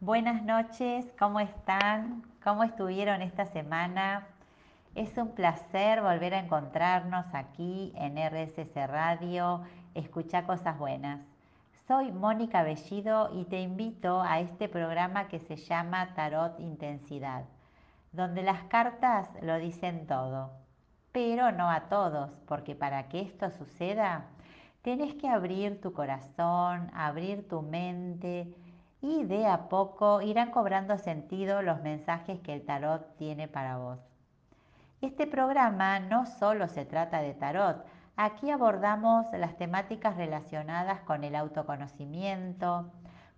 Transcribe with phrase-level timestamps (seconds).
[0.00, 2.22] Buenas noches, ¿cómo están?
[2.44, 4.26] ¿Cómo estuvieron esta semana?
[4.94, 9.62] Es un placer volver a encontrarnos aquí en RSS Radio,
[9.94, 11.20] Escucha Cosas Buenas.
[11.88, 17.46] Soy Mónica Bellido y te invito a este programa que se llama Tarot Intensidad,
[18.12, 20.50] donde las cartas lo dicen todo,
[21.10, 24.26] pero no a todos, porque para que esto suceda,
[24.82, 28.52] tienes que abrir tu corazón, abrir tu mente,
[29.08, 34.00] y de a poco irán cobrando sentido los mensajes que el tarot tiene para vos.
[35.00, 41.36] Este programa no solo se trata de tarot, aquí abordamos las temáticas relacionadas con el
[41.36, 42.90] autoconocimiento,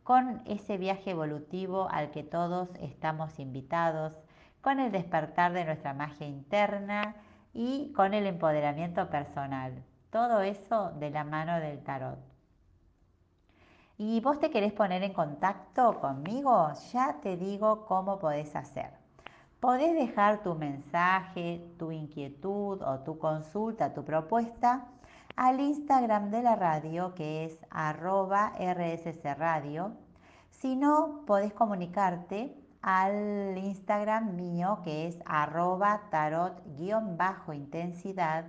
[0.05, 4.15] con ese viaje evolutivo al que todos estamos invitados,
[4.63, 7.15] con el despertar de nuestra magia interna
[7.53, 9.85] y con el empoderamiento personal.
[10.09, 12.28] Todo eso de la mano del tarot
[13.99, 18.93] y vos te querés poner en contacto conmigo, ya te digo cómo podés hacer.
[19.59, 24.87] Podés dejar tu mensaje, tu inquietud o tu consulta, tu propuesta
[25.35, 29.97] al Instagram de la radio que es arroba rssradio.
[30.51, 38.45] Si no, podés comunicarte al Instagram mío que es arroba tarot-intensidad.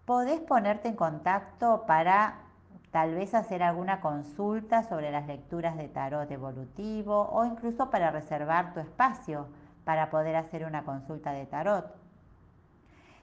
[0.05, 2.48] podés ponerte en contacto para
[2.91, 8.73] tal vez hacer alguna consulta sobre las lecturas de tarot evolutivo o incluso para reservar
[8.73, 9.47] tu espacio
[9.85, 11.95] para poder hacer una consulta de tarot.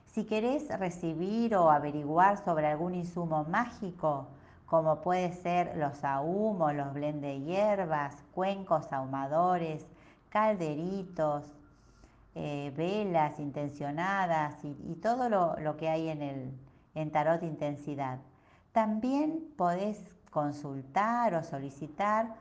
[0.06, 4.28] Si querés recibir o averiguar sobre algún insumo mágico,
[4.66, 9.86] como puede ser los ahumos, los blend de hierbas, cuencos ahumadores,
[10.28, 11.44] calderitos,
[12.34, 16.52] eh, velas intencionadas y, todo lo, que hay en, el,
[16.94, 18.18] en tarot intensidad.
[18.76, 19.98] También podés
[20.30, 22.34] consultar o solicitar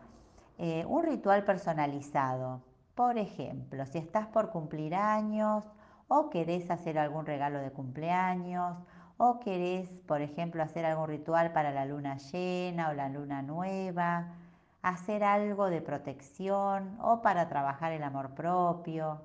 [0.58, 2.62] eh, un ritual personalizado.
[2.94, 5.64] Por ejemplo, si estás por cumplir años
[6.10, 8.76] o querés hacer algún regalo de cumpleaños
[9.16, 14.34] o querés, por ejemplo, hacer algún ritual para la luna llena o la luna nueva,
[14.82, 19.22] hacer algo de protección o para trabajar el amor propio.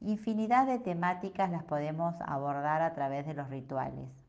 [0.00, 4.21] Infinidad de temáticas las podemos abordar a través de los rituales.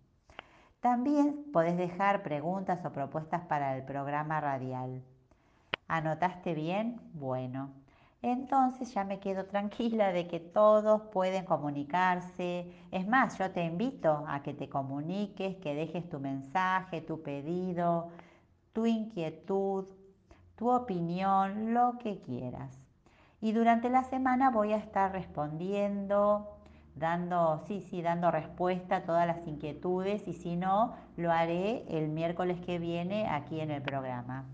[0.84, 5.02] También podés dejar preguntas o propuestas para el programa radial.
[5.88, 7.00] ¿Anotaste bien?
[7.14, 7.70] Bueno,
[8.22, 12.70] entonces ya me quedo tranquila de que todos pueden comunicarse.
[12.92, 18.10] Es más, yo te invito a que te comuniques, que dejes tu mensaje, tu pedido,
[18.74, 19.86] tu inquietud,
[20.58, 22.78] tu opinión, lo que quieras.
[23.40, 26.53] Y durante la semana voy a estar respondiendo
[26.96, 32.10] dando, sí, sí, dando respuesta a todas las inquietudes y si no, lo haré el
[32.10, 34.46] miércoles que viene aquí en el programa.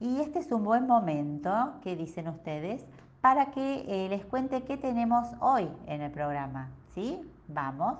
[0.00, 2.84] Y este es un buen momento, ¿qué dicen ustedes?
[3.20, 6.70] Para que eh, les cuente qué tenemos hoy en el programa.
[6.94, 7.20] ¿Sí?
[7.46, 7.98] Vamos.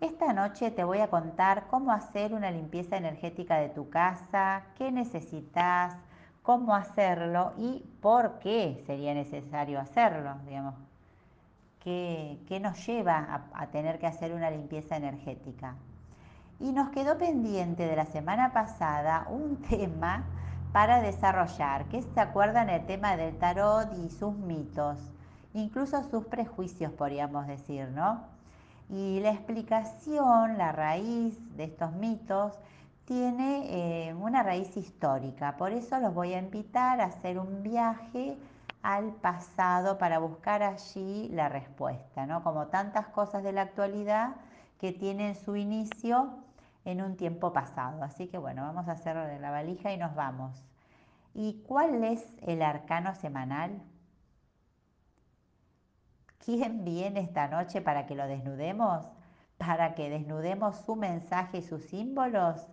[0.00, 4.90] Esta noche te voy a contar cómo hacer una limpieza energética de tu casa, qué
[4.90, 5.94] necesitas,
[6.42, 10.74] cómo hacerlo y por qué sería necesario hacerlo, digamos,
[11.80, 15.74] que, nos lleva a, tener que hacer una limpieza energética.
[16.58, 20.24] Y nos quedó pendiente de la semana pasada un tema
[20.72, 24.98] para desarrollar, que se acuerdan el tema del tarot y sus mitos,
[25.52, 28.22] incluso sus prejuicios podríamos decir, ¿no?
[28.88, 32.58] Y la explicación, la raíz de estos mitos,
[33.04, 35.56] tiene eh, una raíz histórica.
[35.56, 38.36] Por eso los voy a invitar a hacer un viaje
[38.82, 42.42] al pasado para buscar allí la respuesta, ¿no?
[42.42, 44.36] Como tantas cosas de la actualidad
[44.78, 46.42] que tienen su inicio
[46.84, 48.02] en un tiempo pasado.
[48.02, 50.64] Así que bueno, vamos a hacer la valija y nos vamos.
[51.34, 53.82] ¿Y cuál es el arcano semanal?
[56.44, 59.04] ¿Quién viene esta noche para que lo desnudemos?
[59.58, 62.66] ¿Para que desnudemos su mensaje y sus símbolos?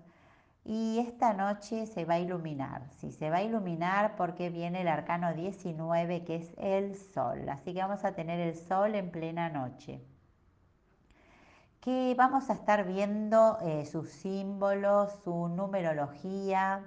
[0.68, 2.82] Y esta noche se va a iluminar.
[3.00, 7.48] Sí, se va a iluminar porque viene el arcano 19 que es el sol.
[7.48, 10.02] Así que vamos a tener el sol en plena noche.
[11.80, 16.84] Que vamos a estar viendo eh, sus símbolos, su numerología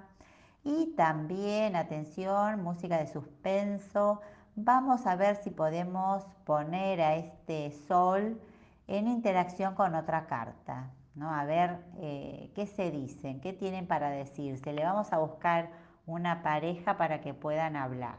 [0.63, 4.21] y también, atención, música de suspenso.
[4.55, 8.39] vamos a ver si podemos poner a este sol
[8.87, 11.33] en interacción con otra carta, ¿no?
[11.33, 14.73] A ver eh, qué se dicen, qué tienen para decirse.
[14.73, 15.69] Le vamos a buscar
[16.05, 18.15] una pareja para que puedan hablar.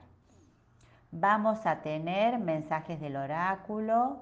[1.11, 4.21] Vamos a tener mensajes del oráculo,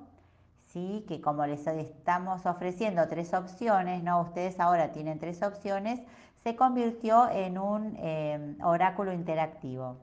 [0.66, 1.04] ¿sí?
[1.08, 4.20] que como les estamos ofreciendo tres opciones, ¿no?
[4.20, 6.00] ustedes ahora tienen tres opciones,
[6.42, 9.96] se convirtió en un eh, oráculo interactivo.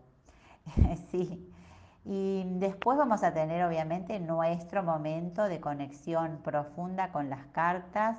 [1.12, 1.52] sí.
[2.06, 8.18] Y después vamos a tener obviamente nuestro momento de conexión profunda con las cartas,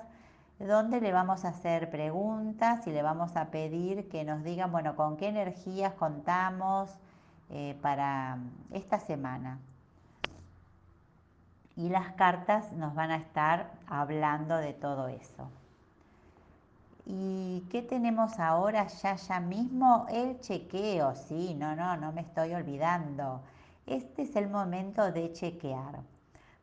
[0.58, 4.96] donde le vamos a hacer preguntas y le vamos a pedir que nos digan, bueno,
[4.96, 6.90] con qué energías contamos
[7.50, 8.38] eh, para
[8.72, 9.58] esta semana.
[11.76, 15.48] Y las cartas nos van a estar hablando de todo eso.
[17.06, 20.06] ¿Y qué tenemos ahora ya ya mismo?
[20.10, 23.40] El chequeo, sí, no, no, no me estoy olvidando
[23.88, 26.00] este es el momento de chequear.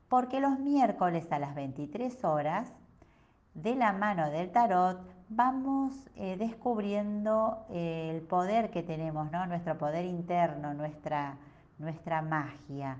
[0.07, 2.71] Porque los miércoles a las 23 horas,
[3.55, 4.99] de la mano del tarot,
[5.29, 9.45] vamos eh, descubriendo eh, el poder que tenemos, ¿no?
[9.47, 11.37] nuestro poder interno, nuestra,
[11.79, 12.97] nuestra magia.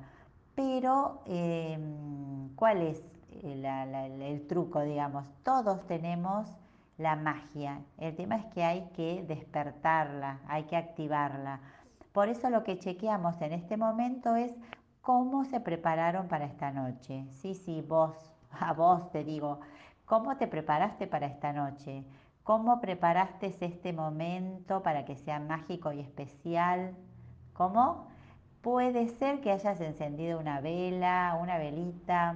[0.55, 3.03] Pero, em, ¿cuál es
[3.43, 5.29] el truco, digamos?
[5.43, 6.47] Todos tenemos
[6.97, 7.81] la magia.
[7.97, 11.59] El tema es que hay que despertarla, hay que activarla.
[12.13, 14.55] Por eso lo que chequeamos en este momento es
[15.01, 17.25] cómo se prepararon para esta noche.
[17.31, 18.15] Sí, sí, vos,
[18.51, 19.59] a vos te digo,
[20.05, 22.05] ¿cómo te preparaste para esta noche?
[22.43, 26.95] ¿Cómo preparaste este momento para que sea mágico y especial?
[27.53, 28.07] ¿Cómo?
[28.61, 32.35] Puede ser que hayas encendido una vela, una velita,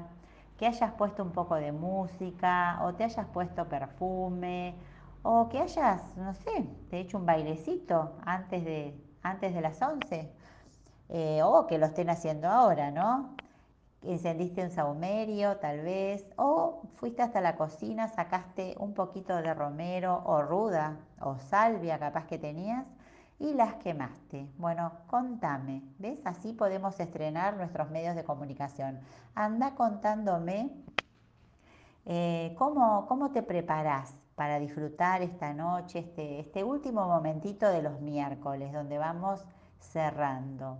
[0.57, 4.75] que hayas puesto un poco de música o te hayas puesto perfume
[5.23, 10.31] o que hayas, no sé, te hecho un bailecito antes de, antes de las 11,
[11.09, 13.35] eh, o que lo estén haciendo ahora, ¿no?
[14.01, 20.23] Encendiste un saumerio tal vez, o fuiste hasta la cocina, sacaste un poquito de romero
[20.25, 22.85] o ruda o salvia capaz que tenías
[23.39, 24.47] y las quemaste.
[24.57, 26.19] Bueno, contame, ¿ves?
[26.25, 28.99] Así podemos estrenar nuestros medios de comunicación.
[29.35, 30.71] Anda contándome
[32.05, 37.99] eh, ¿cómo, ¿cómo, te preparás para disfrutar esta noche, este, este último momentito de los
[37.99, 39.45] miércoles, donde vamos
[39.79, 40.79] cerrando.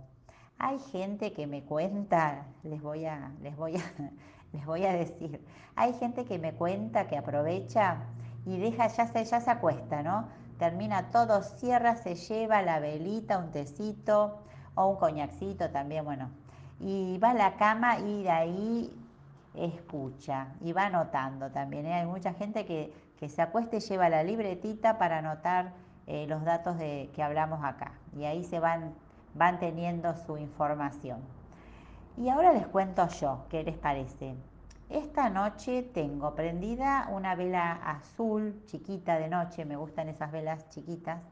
[0.60, 3.82] Hay gente que me cuenta, les voy a, les voy a,
[4.52, 7.96] les voy a decir, hay gente que me cuenta que aprovecha
[8.46, 10.28] y deja, ya se, ya se acuesta, ¿no?
[10.58, 14.38] Termina todo, cierra, se lleva la velita, un tecito
[14.76, 16.30] o un coñacito también, bueno,
[16.78, 18.96] y va a la cama y de ahí
[19.54, 21.86] escucha y va anotando también.
[21.86, 21.94] ¿eh?
[21.94, 25.74] Hay mucha gente que que se acueste y lleva la libretita para anotar
[26.06, 27.92] eh, los datos de, que hablamos acá.
[28.16, 28.94] Y ahí se van,
[29.34, 31.20] van teniendo su información.
[32.16, 34.34] Y ahora les cuento yo, ¿qué les parece?
[34.88, 41.22] Esta noche tengo prendida una vela azul, chiquita de noche, me gustan esas velas chiquitas.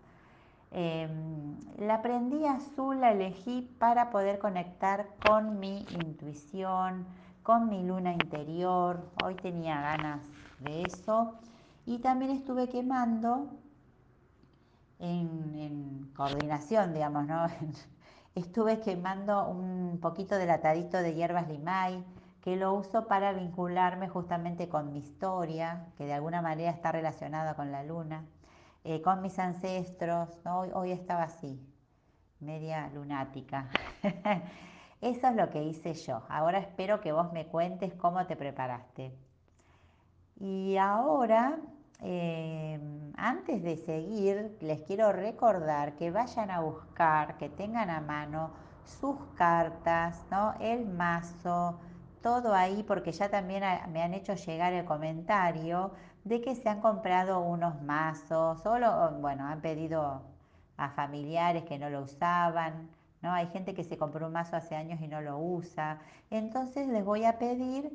[0.70, 7.06] Em, la prendí azul, la elegí para poder conectar con mi intuición,
[7.42, 9.00] con mi luna interior.
[9.24, 10.20] Hoy tenía ganas
[10.60, 11.34] de eso
[11.84, 13.48] y también estuve quemando
[14.98, 17.46] en, coordinación, digamos, ¿no?
[18.34, 22.04] estuve quemando un poquito del atadito de hierbas limay,
[22.40, 27.54] que lo uso para vincularme justamente con mi historia, que de alguna manera está relacionada
[27.54, 28.24] con la luna,
[28.84, 30.28] eh, con mis ancestros.
[30.44, 31.60] Hoy, hoy estaba así,
[32.40, 33.68] media lunática.
[35.00, 36.22] Eso es lo que hice yo.
[36.28, 39.16] Ahora espero que vos me cuentes cómo te preparaste.
[40.40, 41.58] Y ahora
[42.00, 48.50] Em, antes de seguir, les quiero recordar que vayan a buscar, que tengan a mano
[48.84, 50.54] sus cartas, ¿no?
[50.60, 51.78] el mazo,
[52.22, 55.92] todo ahí, porque ya también me han hecho llegar el comentario
[56.24, 60.22] de que se han comprado unos mazos, solo, bueno, han pedido
[60.76, 62.88] a familiares que no lo usaban,
[63.22, 63.32] ¿no?
[63.32, 65.98] Hay gente que se compró un mazo hace años y no lo usa.
[66.30, 67.92] Entonces les voy a pedir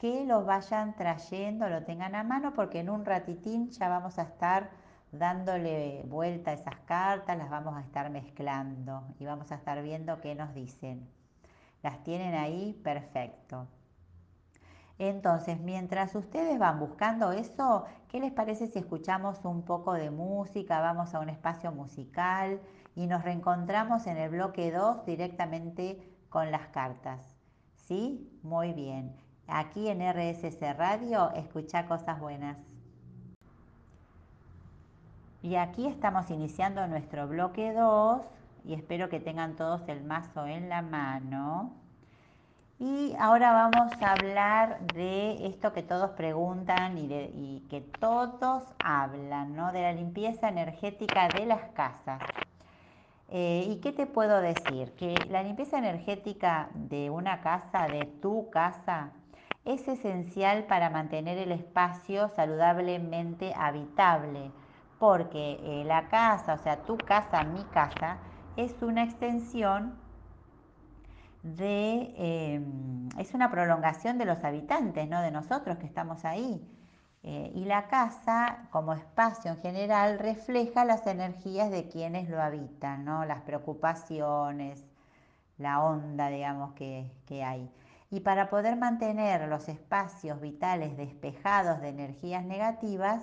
[0.00, 4.22] que lo vayan trayendo, lo tengan a mano, porque en un ratitín ya vamos a
[4.22, 4.70] estar
[5.12, 10.20] dándole vuelta a esas cartas, las vamos a estar mezclando y vamos a estar viendo
[10.22, 11.06] qué nos dicen.
[11.82, 13.66] Las tienen ahí, perfecto.
[14.98, 20.80] Entonces, mientras ustedes van buscando eso, ¿qué les parece si escuchamos un poco de música?
[20.80, 22.58] Vamos a un espacio musical
[22.94, 27.36] y nos reencontramos en el bloque 2 directamente con las cartas.
[27.74, 28.30] ¿Sí?
[28.42, 29.29] Muy bien.
[29.52, 32.56] Aquí en RSC Radio, escucha cosas buenas.
[35.42, 38.22] Y aquí estamos iniciando nuestro bloque 2
[38.64, 41.72] y espero que tengan todos el mazo en la mano.
[42.78, 49.72] Y ahora vamos a hablar de esto que todos preguntan y, que todos hablan, ¿no?
[49.72, 52.22] De la limpieza energética de las casas.
[53.28, 54.92] Eh, ¿Y qué te puedo decir?
[54.92, 59.10] Que la limpieza energética de una casa, de tu casa,
[59.74, 64.50] es esencial para mantener el espacio saludablemente habitable,
[64.98, 68.18] porque eh, la casa, o sea, tu casa, mi casa,
[68.56, 69.98] es una extensión
[71.42, 75.22] de, em, es una prolongación de los habitantes, ¿no?
[75.22, 76.66] de nosotros que estamos ahí.
[77.22, 83.04] Eh, y la casa, como espacio en general, refleja las energías de quienes lo habitan,
[83.04, 83.24] ¿no?
[83.24, 84.84] las preocupaciones,
[85.58, 87.70] la onda, digamos, que, que hay.
[88.10, 93.22] Y para poder mantener los espacios vitales despejados de energías negativas,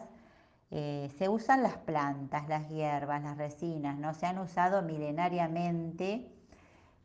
[0.72, 4.14] eh, se usan las plantas, las hierbas, las resinas, ¿no?
[4.14, 6.32] Se han usado milenariamente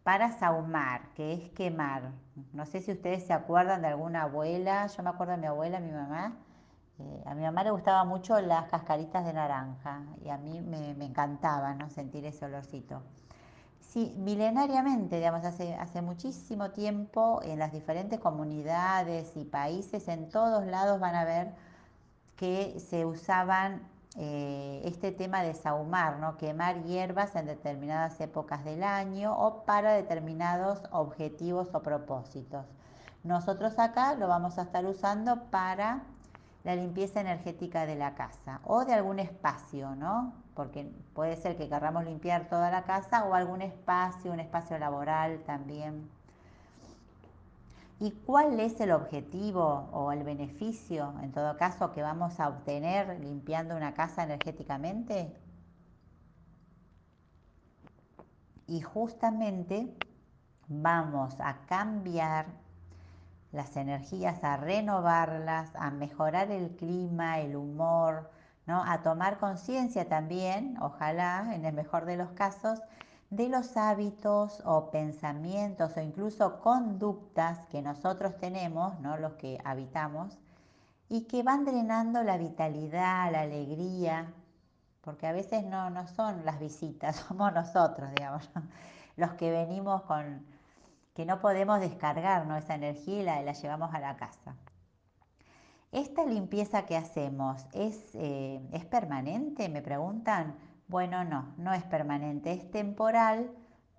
[0.02, 2.12] para saumar, que es quemar.
[2.52, 5.80] No sé si ustedes se acuerdan de alguna abuela, yo me acuerdo de mi abuela,
[5.80, 6.36] mi mamá.
[6.98, 10.90] Eh, a mi mamá le gustaban mucho las cascaritas de naranja y a mí me,
[11.04, 11.88] encantaba ¿no?
[11.88, 13.02] sentir ese olorcito.
[13.92, 20.64] Sí, milenariamente, digamos, hace, hace muchísimo tiempo en las diferentes comunidades y países, en todos
[20.66, 21.52] lados van a ver
[22.36, 23.82] que se usaban
[24.16, 26.38] eh, este tema de saumar, ¿no?
[26.38, 32.64] quemar hierbas en determinadas épocas del año o para determinados objetivos o propósitos.
[33.24, 36.02] Nosotros acá lo vamos a estar usando para
[36.64, 40.32] la limpieza energética de la casa o de algún espacio, ¿no?
[40.54, 45.42] Porque puede ser que querramos limpiar toda la casa o algún espacio, un espacio laboral
[45.44, 46.10] también.
[48.02, 53.20] ¿Y cuál es el objetivo o el beneficio, en todo caso, que vamos a obtener
[53.20, 55.32] limpiando una casa energéticamente?
[58.66, 59.96] Y justamente
[60.66, 62.46] vamos a cambiar
[63.52, 68.31] las energías, a renovarlas, a mejorar el clima, el humor,
[68.66, 68.82] ¿no?
[68.84, 72.80] a tomar conciencia también, ojalá, en el mejor de los casos,
[73.30, 79.16] de los hábitos o pensamientos o incluso conductas que nosotros tenemos, ¿no?
[79.16, 80.38] los que habitamos,
[81.08, 84.32] y que van drenando la vitalidad, la alegría,
[85.02, 88.48] porque a veces no, no son las visitas, somos nosotros, digamos,
[89.16, 90.44] los que venimos con,
[91.14, 94.54] que no podemos descargar esa energía y la, la, llevamos a la casa.
[95.92, 99.68] ¿Esta limpieza que hacemos es, eh, es permanente?
[99.68, 100.56] Me preguntan.
[100.88, 103.50] Bueno, no, no es permanente, es temporal,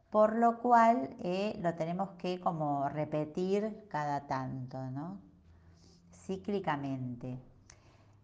[0.09, 5.21] por lo cual eh, lo tenemos que como repetir cada tanto, ¿no?
[6.25, 7.39] Cíclicamente.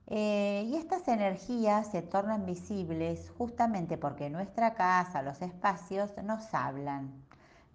[0.08, 7.24] Eh, y estas energías se tornan visibles justamente porque nuestra casa, los espacios, nos hablan,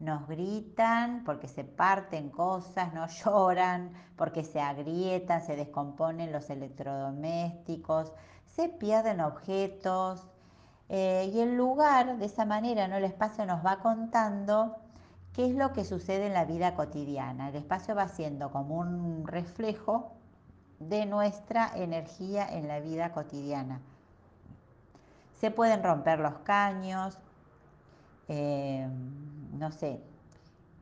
[0.05, 8.13] nos gritan porque se parten cosas, nos lloran porque se agrietan, se descomponen los electrodomésticos,
[8.47, 10.27] se pierden objetos,
[10.89, 12.97] eh, y el lugar, de esa manera, ¿no?
[12.97, 14.77] el espacio nos va contando
[15.33, 17.49] qué es lo que sucede en la vida cotidiana.
[17.49, 20.13] El espacio va siendo como un reflejo
[20.79, 23.81] de nuestra energía en la vida cotidiana.
[25.41, 27.19] Se pueden romper los caños,
[28.29, 28.89] eh,
[29.55, 30.03] no sé,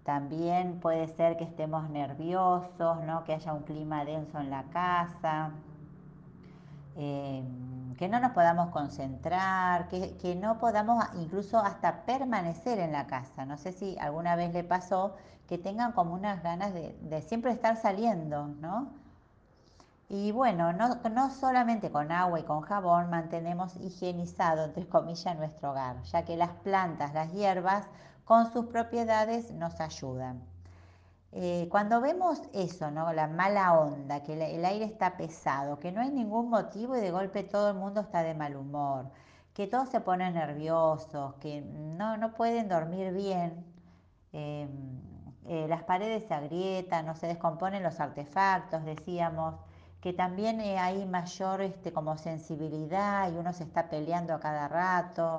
[0.04, 3.24] también puede ser que estemos nerviosos, ¿no?
[3.24, 5.52] que haya un clima denso en la casa.
[6.96, 7.42] Eh,
[7.96, 13.44] que no nos podamos concentrar, que, no podamos incluso hasta permanecer en la casa.
[13.44, 15.14] No sé si alguna vez le pasó
[15.48, 18.88] que tengan como unas ganas de, siempre estar saliendo, ¿no?
[20.08, 25.70] Y bueno, no, no, solamente con agua y con jabón mantenemos higienizado, entre comillas, nuestro
[25.70, 27.86] hogar, ya que las plantas, las hierbas,
[28.24, 30.42] con sus propiedades nos ayudan.
[31.34, 33.12] Eh, cuando vemos eso, ¿no?
[33.14, 37.10] La mala onda, que el aire está pesado, que no hay ningún motivo y de
[37.10, 39.10] golpe todo el mundo está de mal humor,
[39.54, 43.64] que todos se ponen nerviosos, que no, no pueden dormir bien,
[44.32, 44.68] em,
[45.46, 49.54] eh, las paredes se agrietan, no se descomponen los artefactos, decíamos,
[50.00, 54.68] que también eh, hay mayor este, como sensibilidad y uno se está peleando a cada
[54.68, 55.36] rato,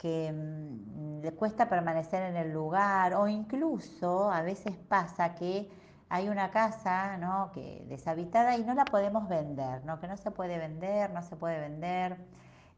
[0.00, 5.70] que mm, le cuesta permanecer en el lugar o incluso a veces pasa que
[6.08, 7.50] hay una casa ¿no?
[7.52, 10.00] que, deshabitada y no la podemos vender, ¿no?
[10.00, 12.16] que no se puede vender, no se puede vender,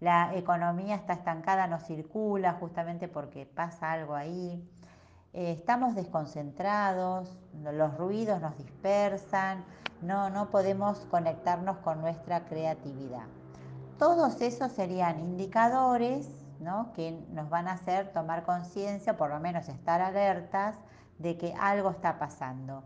[0.01, 4.69] la economía está estancada, no circula justamente porque pasa algo ahí,
[5.33, 9.65] eh, estamos desconcentrados, los ruidos nos dispersan,
[10.03, 13.27] no, no podemos conectarnos con nuestra creatividad.
[13.97, 16.93] Todos esos serían indicadores ¿no?
[16.93, 20.77] que nos van a hacer tomar conciencia, por lo menos estar alertas
[21.19, 22.85] de que algo está pasando.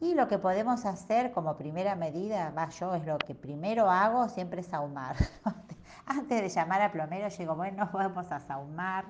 [0.00, 4.60] Y lo que podemos hacer como primera medida, yo es lo que primero hago, siempre
[4.60, 5.16] es ahumar.
[6.06, 9.06] Antes de llamar a plomero, yo digo, bueno, vamos a ahumar.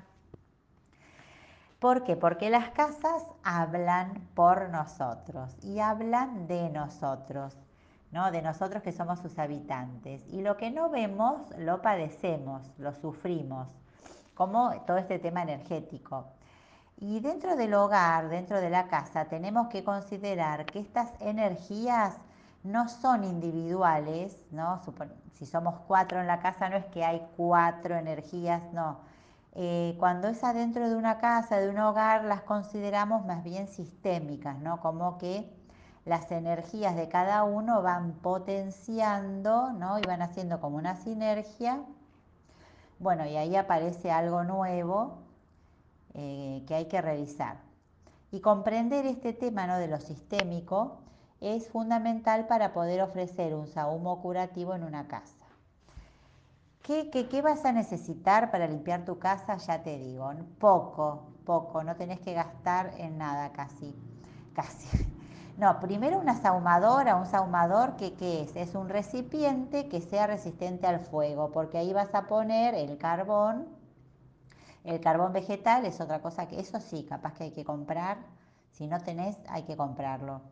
[1.80, 2.16] ¿Por qué?
[2.16, 7.56] Porque las casas hablan por nosotros y hablan de nosotros,
[8.12, 8.30] ¿no?
[8.30, 10.24] De nosotros que somos sus habitantes.
[10.28, 13.68] Y lo que no vemos lo padecemos, lo sufrimos,
[14.36, 16.26] como todo este tema energético.
[16.98, 22.16] Y dentro del hogar, dentro de la casa, tenemos que considerar que estas energías
[22.62, 24.80] no son individuales, ¿no?
[25.34, 29.00] Si somos cuatro en la casa, no es que hay cuatro energías, no.
[29.54, 34.58] Eh, cuando es adentro de una casa, de un hogar, las consideramos más bien sistémicas,
[34.58, 34.80] ¿no?
[34.80, 35.50] Como que
[36.04, 39.98] las energías de cada uno van potenciando, ¿no?
[39.98, 41.82] Y van haciendo como una sinergia.
[42.98, 45.18] Bueno, y ahí aparece algo nuevo
[46.14, 47.58] eh, que hay que revisar.
[48.30, 49.78] Y comprender este tema ¿no?
[49.78, 50.98] de lo sistémico
[51.40, 55.34] es fundamental para poder ofrecer un sahumo curativo en una casa.
[56.82, 59.56] ¿Qué, qué, vas a necesitar para limpiar tu casa?
[59.56, 63.92] Ya te digo, poco, poco, no tenés que gastar en nada casi,
[64.54, 65.04] casi.
[65.56, 68.56] No, primero una sahumadora, un sahumador que ¿qué es?
[68.56, 73.66] Es un recipiente que sea resistente al fuego, porque ahí vas a poner el carbón
[74.86, 78.18] el carbón vegetal es otra cosa que eso sí, capaz que hay que comprar.
[78.70, 80.42] Si no tenés, hay que comprarlo.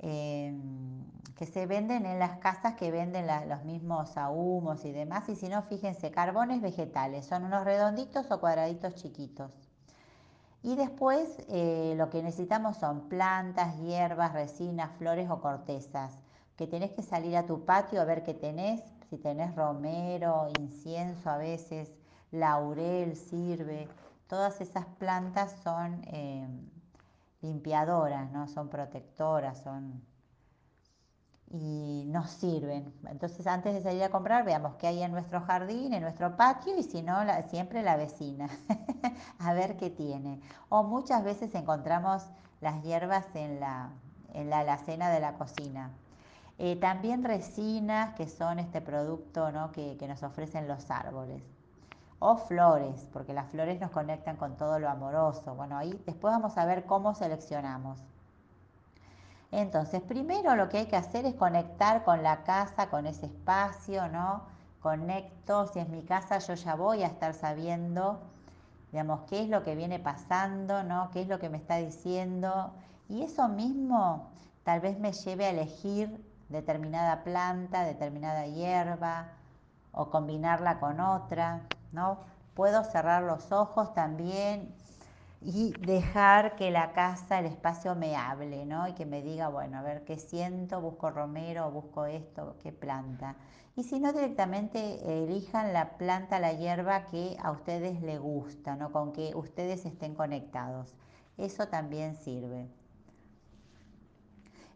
[0.00, 1.04] Em,
[1.36, 5.28] que se venden en las casas que venden los mismos ahumos y demás.
[5.28, 7.26] Y si no, fíjense, carbones vegetales.
[7.26, 9.52] Son unos redonditos o cuadraditos chiquitos.
[10.62, 16.18] Y después eh, lo que necesitamos son plantas, hierbas, resinas, flores o cortezas.
[16.56, 18.80] Que tenés que salir a tu patio a ver qué tenés.
[19.10, 21.92] Si tenés romero, incienso a veces,
[22.30, 23.88] laurel sirve,
[24.26, 26.48] todas esas plantas son eh,
[27.42, 28.48] limpiadoras, ¿no?
[28.48, 30.02] son protectoras, son
[31.52, 32.92] y nos sirven.
[33.08, 36.76] Entonces antes de salir a comprar veamos qué hay en nuestro jardín, en nuestro patio
[36.78, 37.16] y si no,
[37.48, 38.48] siempre la vecina,
[39.38, 40.40] a ver qué tiene.
[40.70, 42.24] O muchas veces encontramos
[42.60, 43.90] las hierbas en la,
[44.32, 45.90] en la alacena de la cocina.
[46.58, 49.72] Eh, también resinas, que son este producto ¿no?
[49.72, 51.42] que nos ofrecen los árboles
[52.22, 55.56] o flores, porque las flores nos conectan con todo lo amoroso.
[55.56, 57.98] Bueno, ahí después vamos a ver cómo seleccionamos.
[59.52, 64.08] Entonces, primero lo que hay que hacer es conectar con la casa, con ese espacio,
[64.08, 64.42] ¿no?
[64.80, 68.20] Conecto, si es mi casa, yo ya voy a estar sabiendo,
[68.90, 71.10] digamos, qué es lo que viene pasando, ¿no?
[71.12, 72.72] Qué es lo que me está diciendo.
[73.08, 74.30] Y eso mismo
[74.64, 79.32] tal vez me lleve a elegir determinada planta, determinada hierba,
[79.92, 81.62] o combinarla con otra.
[81.92, 82.20] ¿no?
[82.54, 84.74] Puedo cerrar los ojos también
[85.44, 88.86] y dejar que la casa, el espacio me hable, ¿no?
[88.86, 93.36] Y que me diga, bueno, a ver qué siento, busco romero, busco esto, qué planta.
[93.74, 98.92] Y si no, directamente elijan la planta, la hierba que a ustedes les gusta, ¿no?
[98.92, 100.94] Con que ustedes estén conectados.
[101.38, 102.68] Eso también sirve.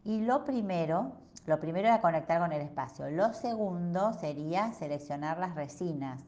[0.04, 1.12] Y lo primero,
[1.46, 3.10] lo primero era conectar con el espacio.
[3.10, 6.24] Lo segundo sería seleccionar las resinas.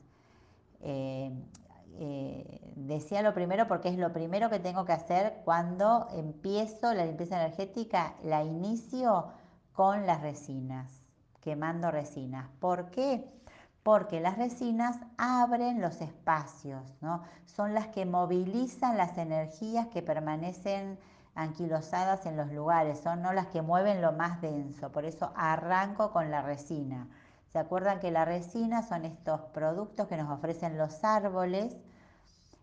[0.81, 1.33] Eh,
[2.01, 7.05] eh, decía lo primero porque es lo primero que tengo que hacer cuando empiezo la
[7.05, 9.27] limpieza energética, la inicio
[9.73, 11.03] con las resinas,
[11.41, 12.49] quemando resinas.
[12.61, 13.29] ¿Por qué?
[13.83, 17.25] Porque las resinas abren los espacios, ¿no?
[17.47, 20.99] Son las que movilizan las energías que permanecen
[21.35, 24.93] anquilosadas en los lugares, son no las que mueven lo más denso.
[24.93, 27.09] Por eso arranco con la resina.
[27.53, 31.77] ¿Se acuerdan que la resina son estos productos que nos ofrecen los árboles?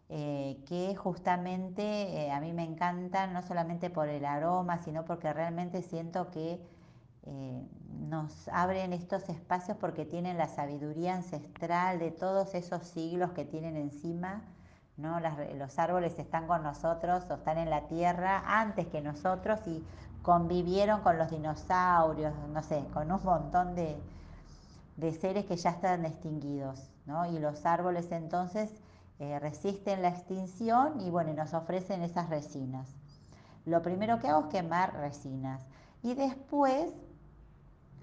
[0.07, 5.33] Eh, que justamente eh, a mí me encantan, no solamente por el aroma, sino porque
[5.33, 6.61] realmente siento que
[7.23, 7.67] eh,
[8.07, 13.75] nos abren estos espacios porque tienen la sabiduría ancestral de todos esos siglos que tienen
[13.77, 14.43] encima.
[14.97, 15.19] ¿no?
[15.55, 19.83] los árboles están con nosotros o están en la tierra antes que nosotros y
[20.21, 23.97] convivieron con los dinosaurios, no sé, con un montón de,
[24.95, 27.25] de seres que ya están extinguidos, ¿no?
[27.25, 28.71] Y los árboles entonces
[29.19, 32.87] eh, resisten la extinción y bueno, nos ofrecen esas resinas.
[33.65, 35.65] Lo primero que hago es quemar resinas
[36.03, 36.93] y después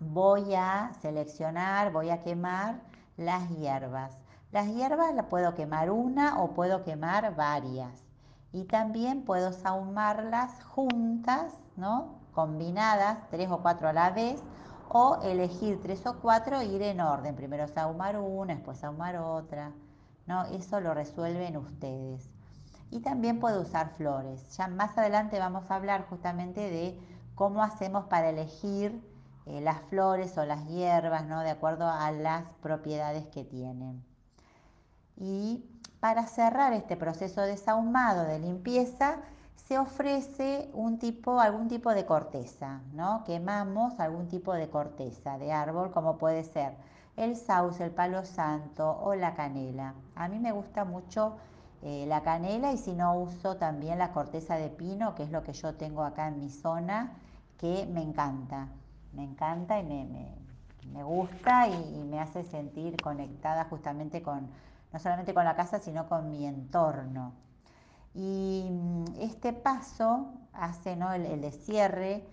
[0.00, 2.80] voy a seleccionar, voy a quemar
[3.16, 4.18] las hierbas.
[4.50, 8.04] Las hierbas las puedo quemar una o puedo quemar varias.
[8.52, 12.18] Y también puedo sahumarlas juntas, ¿no?
[12.32, 14.42] Combinadas, tres o cuatro a la vez,
[14.88, 17.34] o elegir tres o cuatro e ir en orden.
[17.34, 19.72] Primero saumar una, después saumar otra.
[20.26, 20.44] ¿No?
[20.46, 22.28] Eso lo resuelven ustedes.
[22.90, 24.56] Y también puede usar flores.
[24.56, 26.98] Ya más adelante vamos a hablar justamente de
[27.34, 29.02] cómo hacemos para elegir
[29.46, 31.40] eh, las flores o las hierbas, ¿no?
[31.40, 34.04] De acuerdo a las propiedades que tienen.
[35.16, 35.64] Y
[36.00, 39.16] para cerrar este proceso de sahumado, de limpieza,
[39.54, 43.24] se ofrece un tipo, algún tipo de corteza, ¿no?
[43.24, 46.74] Quemamos algún tipo de corteza de árbol, como puede ser
[47.16, 49.94] el sauce, el palo santo o la canela.
[50.14, 51.36] A mí me gusta mucho
[51.82, 55.42] eh, la canela y si no uso también la corteza de pino, que es lo
[55.42, 57.12] que yo tengo acá en mi zona,
[57.58, 58.68] que me encanta,
[59.12, 64.48] me encanta y me, gusta y, me hace sentir conectada justamente con,
[64.92, 67.32] no solamente con la casa, sino con mi entorno.
[68.14, 71.12] Y mm, este paso hace ¿no?
[71.12, 72.26] el, el cierre,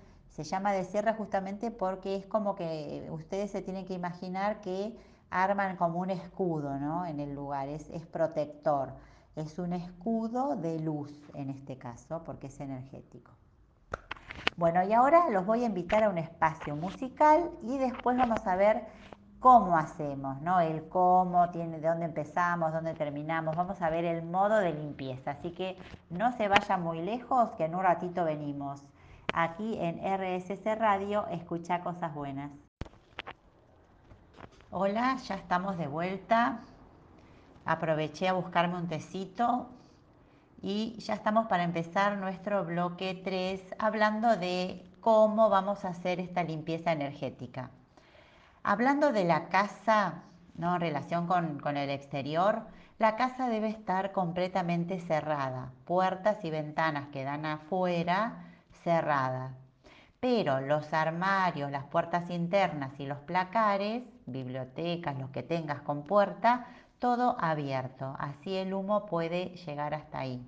[0.43, 4.97] se llama de cierre justamente porque es como que ustedes se tienen que imaginar que
[5.29, 7.05] arman como un escudo ¿no?
[7.05, 8.93] en el lugar, es, es protector,
[9.35, 13.31] es un escudo de luz en este caso porque es energético.
[14.55, 18.55] Bueno, y ahora los voy a invitar a un espacio musical y después vamos a
[18.55, 18.87] ver
[19.39, 20.59] cómo hacemos, ¿no?
[20.61, 23.55] El cómo, tiene, de dónde empezamos, dónde terminamos.
[23.55, 25.31] Vamos a ver el modo de limpieza.
[25.31, 25.77] Así que
[26.09, 28.83] no se vayan muy lejos, que en un ratito venimos.
[29.33, 32.51] Aquí en RSC Radio, escucha cosas buenas.
[34.71, 36.59] Hola, ya estamos de vuelta.
[37.65, 39.69] Aproveché a buscarme un tecito
[40.61, 46.43] y ya estamos para empezar nuestro bloque 3 hablando de cómo vamos a hacer esta
[46.43, 47.69] limpieza energética.
[48.63, 50.23] Hablando de la casa,
[50.55, 50.75] ¿no?
[50.75, 52.63] en relación con, con el exterior,
[52.97, 58.48] la casa debe estar completamente cerrada, puertas y ventanas que dan afuera
[58.83, 59.53] cerradas.
[60.19, 66.65] Pero los armarios, las puertas internas y los placares, bibliotecas, los que tengas con puerta,
[66.99, 70.45] todo abierto, así el humo puede llegar hasta ahí.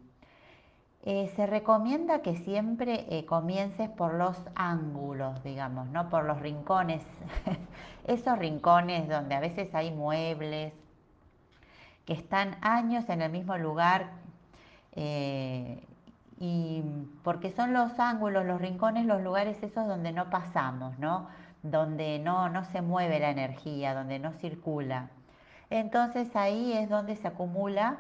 [1.04, 7.02] Eh, se recomienda que siempre eh, comiences por los ángulos, digamos, no por los rincones,
[8.06, 10.74] esos rincones donde a veces hay muebles
[12.06, 14.12] que están años en el mismo lugar
[14.92, 15.84] eh,
[16.44, 16.82] y
[17.24, 21.28] porque son los ángulos, los rincones, los lugares esos donde no pasamos, ¿no?
[21.62, 25.12] Donde no, no se mueve la energía, donde no circula.
[25.70, 27.98] Entonces ahí es donde se acumula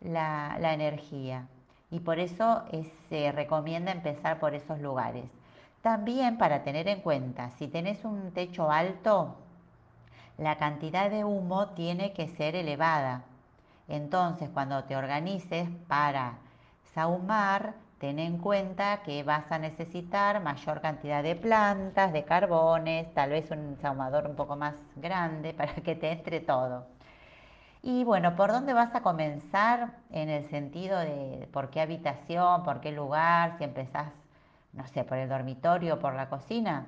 [0.00, 1.48] la, energía
[1.90, 2.62] y por eso
[3.08, 5.24] se recomienda empezar por esos lugares.
[5.82, 9.34] También para tener en cuenta, si tenés un techo alto,
[10.38, 13.24] la cantidad de humo tiene que ser elevada.
[13.88, 16.38] Entonces, cuando te organices para
[16.94, 23.30] sahumar, ten en cuenta que vas a necesitar mayor cantidad de plantas, de carbones, tal
[23.30, 26.86] vez un sahumador un poco más grande para que te entre todo.
[27.82, 32.80] Y bueno, ¿por dónde vas a comenzar en el sentido de por qué habitación, por
[32.80, 34.12] qué lugar, si empezás,
[34.72, 36.86] no sé, por el dormitorio por la cocina?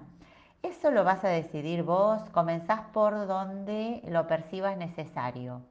[0.62, 5.62] Eso lo vas a decidir vos, comenzás por donde lo percibas necesario.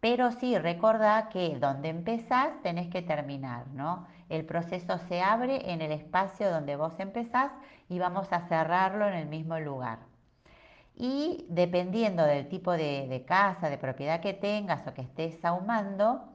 [0.00, 4.06] Pero sí, recordá que donde empezás tenés que terminar, ¿no?
[4.28, 7.52] El proceso se abre en el espacio donde vos empezás
[7.88, 10.10] y vamos a cerrarlo en el mismo lugar
[11.00, 16.28] y dependiendo del tipo de, casa, de propiedad que tengas o que estés ahumando,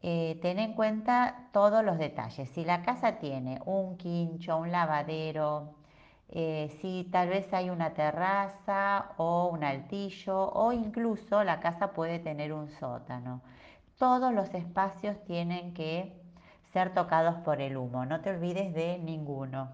[0.00, 2.48] eh, ten en cuenta todos los detalles.
[2.50, 5.74] Si la casa tiene un quincho, un lavadero,
[6.28, 12.18] eh, si tal vez hay una terraza o un altillo o incluso la casa puede
[12.18, 13.42] tener un sótano.
[13.98, 16.12] Todos los espacios tienen que
[16.72, 19.70] ser tocados por el humo, no te olvides de ninguno.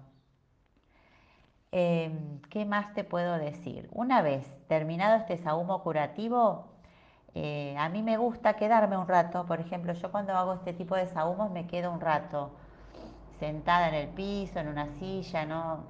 [1.71, 3.89] Em, ¿Qué más te puedo decir?
[3.91, 6.73] Una vez terminado este sahumo curativo,
[7.33, 9.45] eh, a mí me gusta quedarme un rato.
[9.45, 12.51] Por ejemplo, yo cuando hago este tipo de sahumos me quedo un rato
[13.39, 15.83] sentada en el piso, en una silla, no,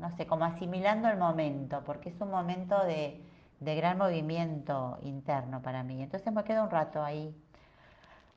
[0.00, 3.20] no sé, como asimilando el momento, porque es un momento de,
[3.60, 6.02] gran movimiento interno para mí.
[6.02, 7.34] Entonces me quedo un rato ahí,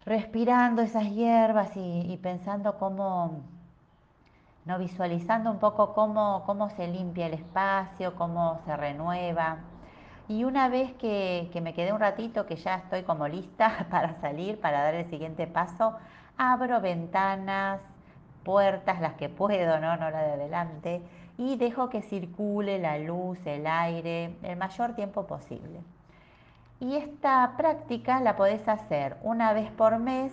[0.06, 3.44] respirando esas hierbas y pensando cómo
[4.68, 4.78] ¿no?
[4.78, 9.60] visualizando un poco cómo, cómo se limpia el espacio, cómo se renueva.
[10.28, 14.60] Y una vez que, me quedé un ratito, que ya estoy como lista para salir,
[14.60, 15.96] para dar el siguiente paso,
[16.38, 17.80] abro ventanas,
[18.44, 19.96] puertas, las que puedo, ¿no?
[19.96, 21.02] no la de adelante,
[21.38, 25.82] y dejo que circule la luz, el aire, el mayor tiempo posible.
[26.80, 30.32] Y esta práctica la podés hacer una vez por mes,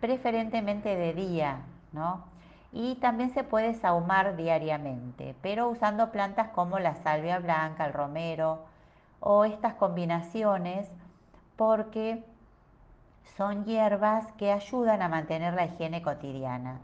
[0.00, 1.60] preferentemente de día,
[1.92, 2.32] ¿no?
[2.72, 8.64] y también se puede sahumar diariamente, pero usando plantas como la salvia blanca, el romero
[9.20, 10.88] o estas combinaciones
[11.56, 12.24] porque
[13.36, 16.80] son hierbas que ayudan a mantener la higiene cotidiana.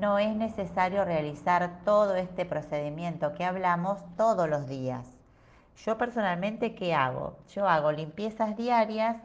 [0.00, 5.06] No es necesario realizar todo este procedimiento que hablamos todos los días.
[5.84, 7.38] Yo personalmente, ¿qué hago?
[7.54, 9.16] Yo hago limpiezas diarias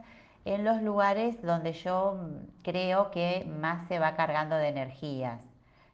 [0.46, 2.16] en los lugares donde yo
[2.62, 5.40] creo que más se va cargando de energías,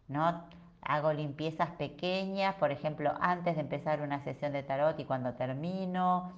[0.07, 0.45] ¿no?
[0.83, 6.33] Hago limpiezas pequeñas, por ejemplo, antes de empezar una sesión de tarot y cuando termino,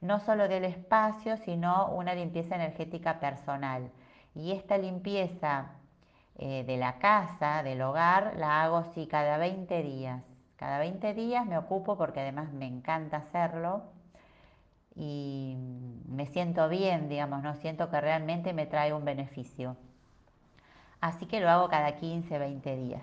[0.00, 3.88] no solo del espacio, sino una limpieza energética personal.
[4.34, 5.70] Y esta limpieza
[6.36, 10.22] eh, de la casa, del hogar, la hago sí cada 20 días.
[10.56, 13.82] Cada 20 días me ocupo porque además me encanta hacerlo
[14.96, 15.56] y
[16.08, 19.76] me siento bien, digamos, no siento que realmente me trae un beneficio.
[21.00, 23.02] Así que lo hago cada 15, 20 días.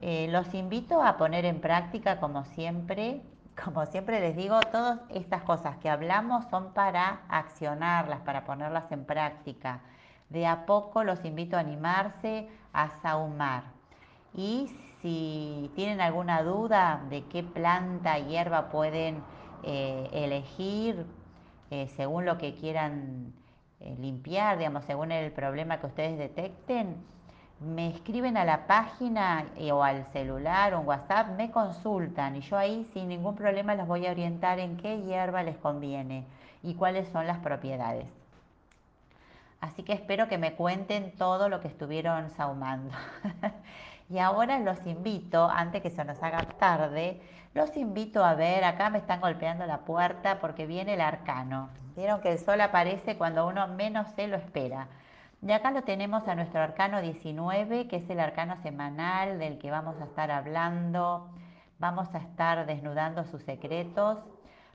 [0.00, 3.22] Eh, los invito a poner en práctica, como siempre,
[3.64, 9.04] como siempre les digo, todas estas cosas que hablamos son para accionarlas, para ponerlas en
[9.04, 9.80] práctica.
[10.28, 13.64] De a poco los invito a animarse a saumar.
[14.34, 19.22] Y si tienen alguna duda de qué planta, hierba pueden
[19.62, 21.06] eh, elegir
[21.70, 23.32] eh, según lo que quieran
[23.80, 26.96] eh, limpiar, digamos, según el problema que ustedes detecten,
[27.60, 32.58] me escriben a la página o al celular o en WhatsApp, me consultan y yo
[32.58, 36.26] ahí sin ningún problema les voy a orientar en qué hierba les conviene
[36.62, 38.06] y cuáles son las propiedades.
[39.60, 42.94] Así que espero que me cuenten todo lo que estuvieron saumando.
[44.10, 47.20] y ahora los invito, antes que se nos haga tarde,
[47.54, 51.70] los invito a ver, acá me están golpeando la puerta porque viene el arcano.
[51.96, 54.88] Vieron que el sol aparece cuando uno menos se lo espera.
[55.40, 59.70] Y acá lo tenemos a nuestro arcano 19, que es el arcano semanal del que
[59.70, 61.30] vamos a estar hablando.
[61.78, 64.18] Vamos a estar desnudando sus secretos.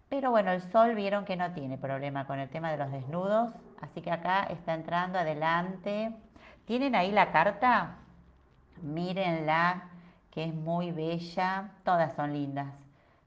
[0.10, 3.52] Pero bueno, el sol vieron que no tiene problema con el tema de los desnudos.
[3.82, 6.14] Así que acá está entrando adelante.
[6.66, 7.98] ¿Tienen ahí la carta?
[8.82, 9.92] Mírenla
[10.32, 12.74] que es muy bella, todas son lindas,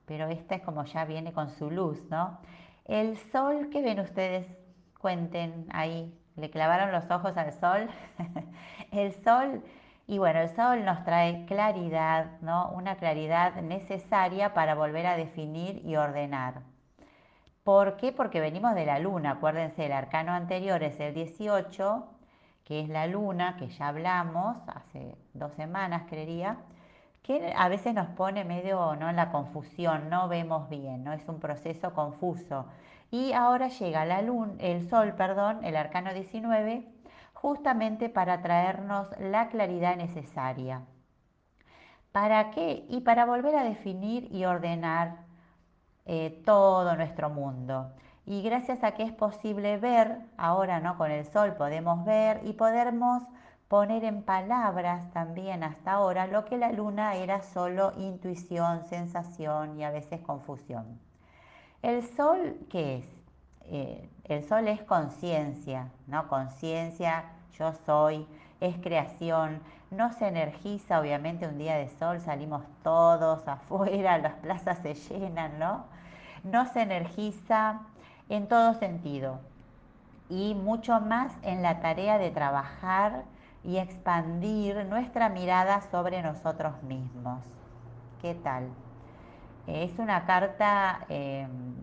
[0.07, 2.39] pero esta es como ya viene con su luz, ¿no?
[2.87, 4.47] El sol, ¿qué ven ustedes?
[4.99, 7.89] Cuenten ahí, ¿le clavaron los ojos al sol?
[8.91, 9.63] el sol,
[10.07, 12.71] y bueno, el sol nos trae claridad, ¿no?
[12.71, 16.63] Una claridad necesaria para volver a definir y ordenar.
[17.65, 18.13] ¿Por qué?
[18.13, 22.07] Porque venimos de la luna, acuérdense, el arcano anterior es el 18,
[22.63, 26.59] que es la luna, que ya hablamos hace dos semanas, creería,
[27.23, 29.09] que a veces nos pone medio ¿no?
[29.09, 31.15] en la confusión, no vemos bien, ¿no?
[31.15, 32.67] es un proceso confuso.
[33.11, 36.87] Y ahora llega la luna, el sol, perdón, el arcano 19,
[37.33, 40.83] justamente para traernos la claridad necesaria.
[42.13, 42.85] ¿Para qué?
[42.91, 45.24] Y para volver a definir y ordenar
[46.07, 47.93] eh, todo nuestro mundo.
[48.27, 52.55] Y gracias a que es posible ver, ahora no con el sol podemos ver y
[52.55, 53.23] podemos
[53.69, 59.85] poner en palabras también hasta ahora lo que la luna era solo intuición, sensación y
[59.85, 60.99] a veces confusión.
[61.83, 63.05] El sol, ¿qué es?
[63.67, 66.29] Eh, el sol es conciencia, ¿no?
[66.29, 67.25] Conciencia,
[67.59, 68.27] yo soy,
[68.67, 74.79] es creación, no se energiza, obviamente un día de sol salimos todos afuera, las plazas
[74.79, 75.85] se llenan, ¿no?
[76.43, 77.81] No se energiza
[78.29, 79.41] en todo sentido
[80.29, 83.25] y mucho más en la tarea de trabajar
[83.63, 87.41] y expandir nuestra mirada sobre nosotros mismos.
[88.21, 88.69] ¿Qué tal?
[89.67, 91.75] Es una carta em,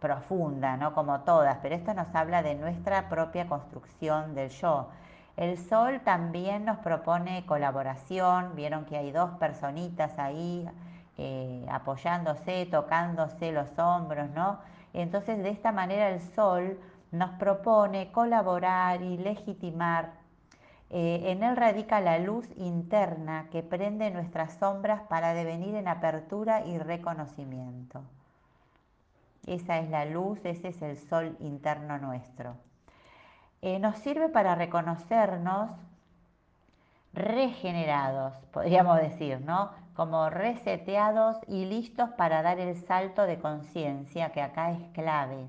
[0.00, 0.94] profunda, ¿no?
[0.94, 4.88] Como todas, pero esto nos habla de nuestra propia construcción del yo.
[5.36, 10.68] El sol también nos propone colaboración, vieron que hay dos personitas ahí
[11.16, 14.58] eh, apoyándose, tocándose los hombros, ¿no?
[14.92, 16.78] Entonces de esta manera el sol
[17.10, 20.20] nos propone colaborar y legitimar
[20.92, 26.66] eh, en él radica la luz interna que prende nuestras sombras para devenir en apertura
[26.66, 28.02] y reconocimiento.
[29.46, 32.56] Esa es la luz, ese es el sol interno nuestro.
[33.62, 35.70] Eh, nos sirve para reconocernos
[37.12, 39.70] regenerados, podríamos decir, ¿no?
[39.94, 45.46] Como reseteados y listos para dar el salto de conciencia, que acá es clave,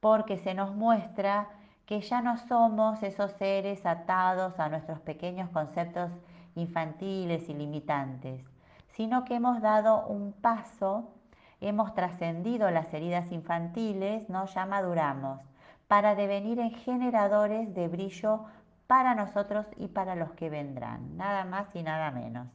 [0.00, 1.48] porque se nos muestra
[1.84, 6.10] que ya no somos esos seres atados a nuestros pequeños conceptos
[6.54, 8.44] infantiles y limitantes,
[8.92, 11.10] sino que hemos dado un paso,
[11.60, 14.46] hemos trascendido las heridas infantiles, ¿no?
[14.46, 15.40] ya maduramos,
[15.90, 18.44] para devenir en generadores de brillo
[18.86, 22.46] para nosotros y para los que vendrán, nada más y nada menos.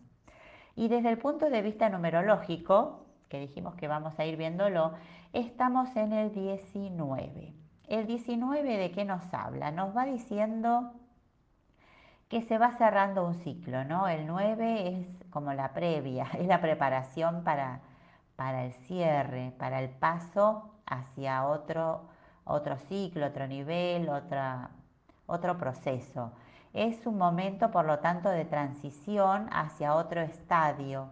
[0.77, 4.93] Y desde el punto de vista numerológico, que dijimos que vamos a ir viéndolo,
[5.33, 7.53] estamos en el 19.
[7.89, 9.69] el 19 de qué nos habla?
[9.69, 10.93] Nos va diciendo
[12.29, 14.07] que se va cerrando un ciclo, ¿no?
[14.07, 17.81] El 9 es como la previa, es la preparación para,
[18.37, 22.14] para el cierre, para el paso hacia otro,
[22.45, 24.69] otro ciclo, otro nivel, otra,
[25.27, 26.31] otro proceso.
[26.73, 31.07] Es un momento, por lo tanto, de transición hacia otro estadio.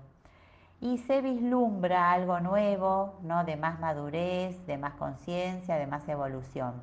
[0.82, 3.44] Y se vislumbra algo nuevo, ¿no?
[3.46, 6.74] de más madurez, de más conciencia, de más evolución.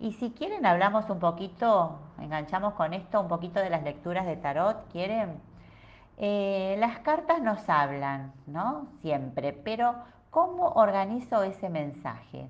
[0.00, 4.36] Y si quieren, hablamos un poquito, enganchamos con esto un poquito de las lecturas de
[4.36, 4.88] tarot.
[4.90, 5.40] ¿Quieren?
[6.16, 8.88] Eh, las cartas nos hablan, ¿no?
[9.00, 9.94] Siempre, pero
[10.30, 12.48] ¿cómo organizo ese mensaje?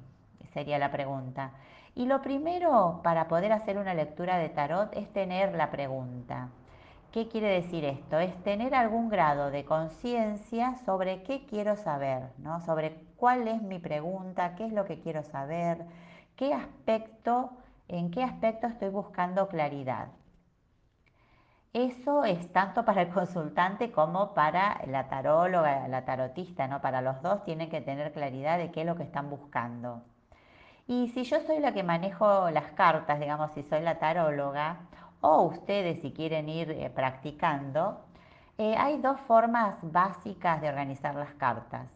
[0.52, 1.52] Sería la pregunta.
[1.94, 6.48] Y lo primero para poder hacer una lectura de tarot es tener la pregunta.
[7.12, 8.18] ¿Qué quiere decir esto?
[8.18, 12.60] Es tener algún grado de conciencia sobre qué quiero saber, ¿no?
[12.60, 15.84] Sobre cuál es mi pregunta, qué es lo que quiero saber,
[16.36, 17.50] qué aspecto,
[17.88, 20.08] en qué aspecto estoy buscando claridad.
[21.74, 26.80] Eso es tanto para el consultante como para la taróloga, la tarotista, ¿no?
[26.80, 30.02] Para los dos tienen que tener claridad de qué es lo que están buscando.
[30.92, 34.81] Y si yo soy la que manejo las cartas, digamos, si soy la taróloga,
[35.22, 38.05] o ustedes si quieren ir eh, practicando,
[38.59, 41.88] eh, hay dos formas básicas de organizar las cartas.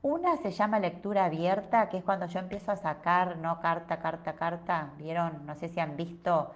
[0.00, 4.32] Una se llama lectura abierta, que es cuando yo empiezo a sacar, no carta, carta,
[4.32, 4.92] carta.
[4.96, 6.50] Vieron, no sé si han visto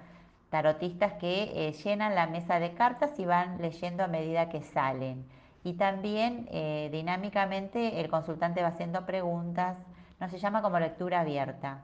[0.48, 5.26] tarotistas que eh, llenan la mesa de cartas y van leyendo a medida que salen.
[5.62, 6.48] Y también
[6.90, 9.76] dinámicamente el consultante va haciendo preguntas
[10.22, 11.82] no se llama como lectura abierta.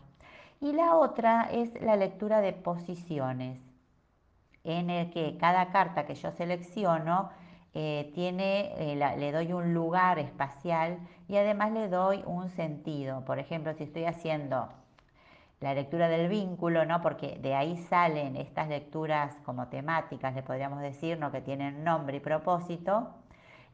[0.61, 3.59] Y la otra es la lectura de posiciones,
[4.62, 7.31] en el que cada carta que yo selecciono
[7.74, 13.24] eh, tiene, eh, le doy un lugar espacial y además le doy un sentido.
[13.24, 14.68] Por ejemplo, si estoy haciendo
[15.59, 17.03] la lectura del vínculo, ¿no?
[17.03, 21.33] porque de ahí salen estas lecturas como temáticas, le podríamos decir, ¿no?
[21.33, 23.16] que tienen nombre y propósito.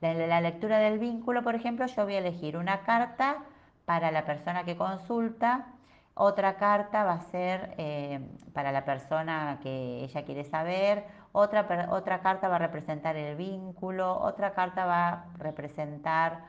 [0.00, 3.44] La lectura del vínculo, por ejemplo, yo voy a elegir una carta
[3.84, 5.66] para la persona que consulta,
[6.14, 8.20] otra carta va a ser eh,
[8.52, 14.20] para la persona que ella quiere saber, otra, otra carta va a representar el vínculo,
[14.20, 16.44] otra carta va a representar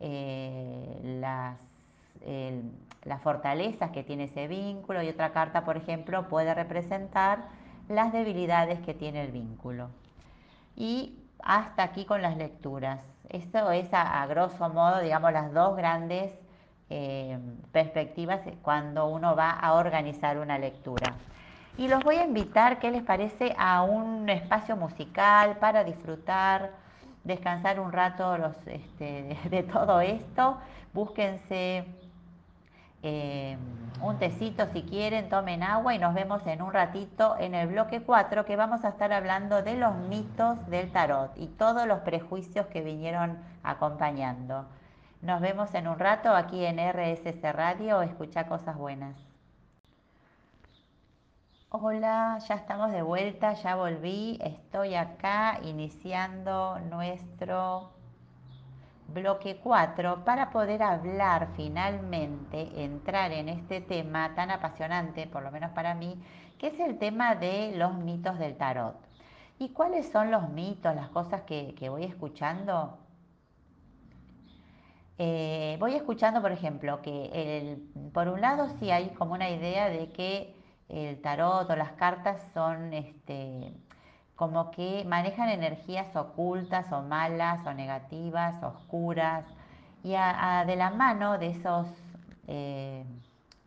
[0.00, 1.56] eh, las,
[3.04, 7.44] las fortalezas que tiene ese vínculo y otra carta, por ejemplo, puede representar
[7.88, 9.90] las debilidades que tiene el vínculo.
[10.74, 13.00] Y hasta aquí con las lecturas.
[13.28, 16.32] Esto es a grosso modo, digamos, las dos grandes
[16.90, 17.38] eh,
[17.72, 21.14] perspectivas cuando uno va a organizar una lectura.
[21.76, 26.70] Y los voy a invitar, ¿qué les parece?, a un espacio musical para disfrutar,
[27.24, 30.58] descansar un rato este, de, todo esto.
[30.92, 31.84] Búsquense
[33.02, 33.56] eh,
[34.02, 38.00] un tecito si quieren, tomen agua y nos vemos en un ratito en el bloque
[38.00, 42.66] 4 que vamos a estar hablando de los mitos del tarot y todos los prejuicios
[42.66, 44.66] que vinieron acompañando.
[45.20, 48.02] Nos vemos en un rato aquí en RSS Radio.
[48.02, 49.16] Escucha cosas buenas.
[51.70, 54.38] Hola, ya estamos de vuelta, ya volví.
[54.40, 57.90] Estoy acá iniciando nuestro
[59.08, 65.72] bloque 4 para poder hablar finalmente, entrar en este tema tan apasionante, por lo menos
[65.72, 66.22] para mí,
[66.58, 68.94] que es el tema de los mitos del tarot.
[69.58, 72.98] ¿Y cuáles son los mitos, las cosas que, que voy escuchando?
[75.18, 77.78] Eh, voy escuchando, por ejemplo, que
[78.12, 80.54] por un lado sí hay como una idea de que
[80.88, 83.72] el tarot o las cartas son este,
[84.36, 89.44] como que manejan energías ocultas o malas o negativas, oscuras,
[90.04, 91.88] y de la mano de esos
[92.46, 93.04] eh,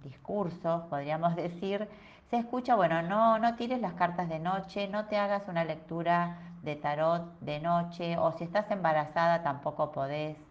[0.04, 1.88] discursos, podríamos decir,
[2.30, 6.54] se escucha, bueno, no, no tires las cartas de noche, no te hagas una lectura
[6.64, 10.51] de tarot de noche, o si estás embarazada tampoco podés.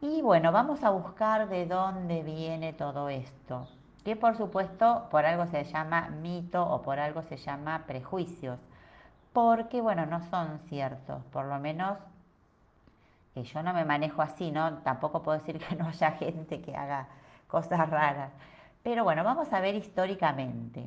[0.00, 3.66] Y bueno, vamos a buscar de dónde viene todo esto,
[4.04, 8.58] que por supuesto por algo se llama mito o por algo se llama prejuicios,
[9.32, 11.98] porque bueno, no son ciertos, por lo menos
[13.32, 14.78] que yo no me manejo así, ¿no?
[14.78, 17.08] Tampoco puedo decir que no haya gente que haga
[17.48, 18.32] cosas raras.
[18.82, 20.86] Pero bueno, vamos a ver históricamente.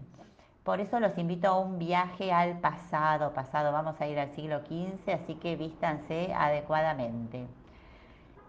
[0.64, 4.60] Por eso los invito a un viaje al pasado, pasado, vamos a ir al siglo
[4.60, 7.48] XV, así que vístanse adecuadamente.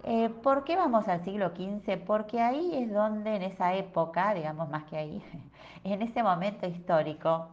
[0.04, 1.98] Eh, ¿Por qué vamos al siglo XV?
[2.06, 5.22] Porque ahí es donde en esa época, digamos más que ahí,
[5.84, 7.48] en ese momento histórico,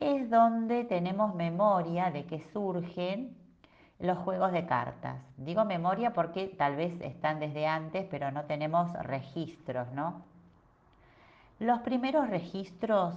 [0.00, 3.36] es donde tenemos memoria de que surgen
[4.00, 5.16] los juegos de cartas.
[5.36, 10.22] Digo memoria porque tal vez están desde antes, pero no tenemos registros, ¿no?
[11.60, 13.14] Los primeros registros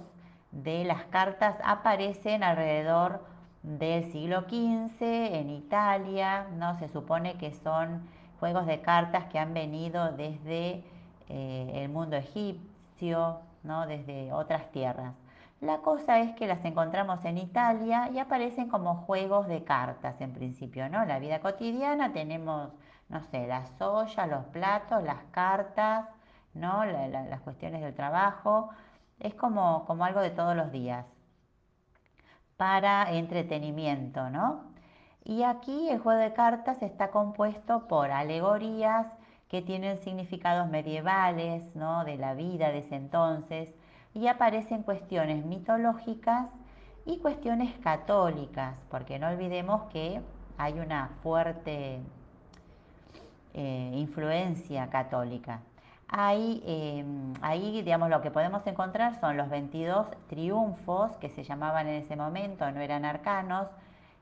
[0.52, 3.24] de las cartas aparecen alrededor
[3.64, 6.78] del siglo XV en Italia, ¿no?
[6.78, 8.02] Se supone que son
[8.40, 10.84] juegos de cartas que han venido desde
[11.28, 13.86] eh, el mundo egipcio, ¿no?
[13.86, 15.14] desde otras tierras.
[15.60, 20.32] La cosa es que las encontramos en Italia y aparecen como juegos de cartas en
[20.34, 21.04] principio, ¿no?
[21.06, 22.70] La vida cotidiana tenemos,
[23.08, 26.08] no sé, las ollas, los platos, las cartas,
[26.52, 26.84] ¿no?
[26.84, 28.70] las cuestiones del trabajo.
[29.18, 31.06] Es como, como algo de todos los días
[32.56, 34.75] para entretenimiento, ¿no?
[35.28, 39.08] Y aquí el juego de cartas está compuesto por alegorías
[39.48, 42.04] que tienen significados medievales, ¿no?
[42.04, 43.68] De la vida de ese entonces,
[44.14, 46.46] y aparecen cuestiones mitológicas
[47.04, 50.22] y cuestiones católicas, porque no olvidemos que
[50.58, 51.98] hay una fuerte
[53.52, 55.60] eh, influencia católica.
[56.06, 61.88] Ahí, em, ahí, digamos, lo que podemos encontrar son los 22 triunfos que se llamaban
[61.88, 63.66] en ese momento, no eran arcanos,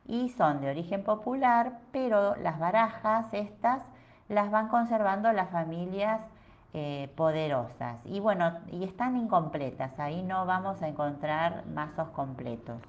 [0.07, 3.81] y son de origen popular, pero las barajas estas
[4.29, 6.21] las van conservando las familias
[6.73, 7.99] eh, poderosas.
[8.05, 12.81] Y bueno, y están incompletas, ahí no vamos a encontrar mazos completos.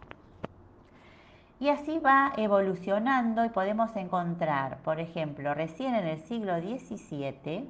[1.60, 7.70] Y así va evolucionando y podemos encontrar, por ejemplo, recién en el siglo XVII,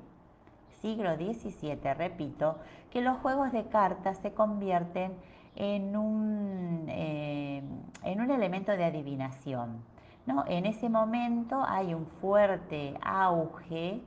[0.81, 2.57] siglo XVII, repito,
[2.89, 5.17] que los juegos de cartas se convierten en
[5.57, 7.63] un, eh,
[8.03, 9.83] en un elemento de adivinación.
[10.25, 10.43] ¿no?
[10.47, 14.01] En ese momento hay un fuerte auge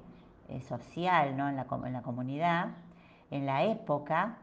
[0.48, 1.48] eh, social ¿no?
[1.48, 2.68] en, la, en, la, comunidad,
[3.30, 4.38] en la época,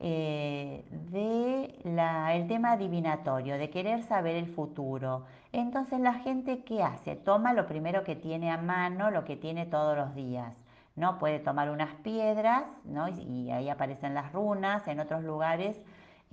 [0.00, 5.24] eh, del tema adivinatorio, de querer saber el futuro.
[5.52, 7.14] Entonces la gente, ¿qué hace?
[7.14, 10.54] Toma lo primero que tiene a mano, lo que tiene todos los días.
[10.96, 11.18] ¿no?
[11.18, 13.08] Puede tomar unas piedras ¿no?
[13.08, 15.80] y, ahí aparecen las runas, en otros lugares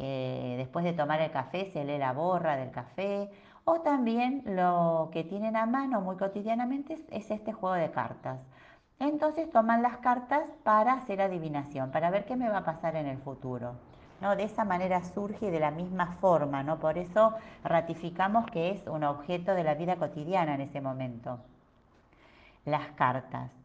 [0.02, 3.30] eh, después de tomar el café se lee la borra del café
[3.66, 8.40] o también lo que tienen a mano muy cotidianamente es, este juego de cartas.
[8.98, 13.08] Entonces toman las cartas para hacer adivinación, para ver qué me va a pasar en
[13.08, 13.74] el futuro.
[14.22, 14.38] ¿no?
[14.38, 16.80] De esa manera surge de la misma forma, ¿no?
[16.80, 17.34] por eso
[17.66, 21.40] ratificamos que es un objeto de la vida cotidiana en ese momento.
[22.66, 23.59] Las cartas.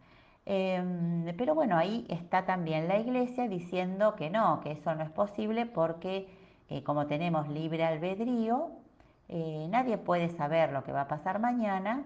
[0.47, 5.11] Em, pero bueno, ahí está también la iglesia diciendo que no, que eso no es
[5.11, 6.29] posible porque
[6.69, 8.71] eh, como tenemos libre albedrío,
[9.29, 12.05] eh, nadie puede saber lo que va a pasar mañana,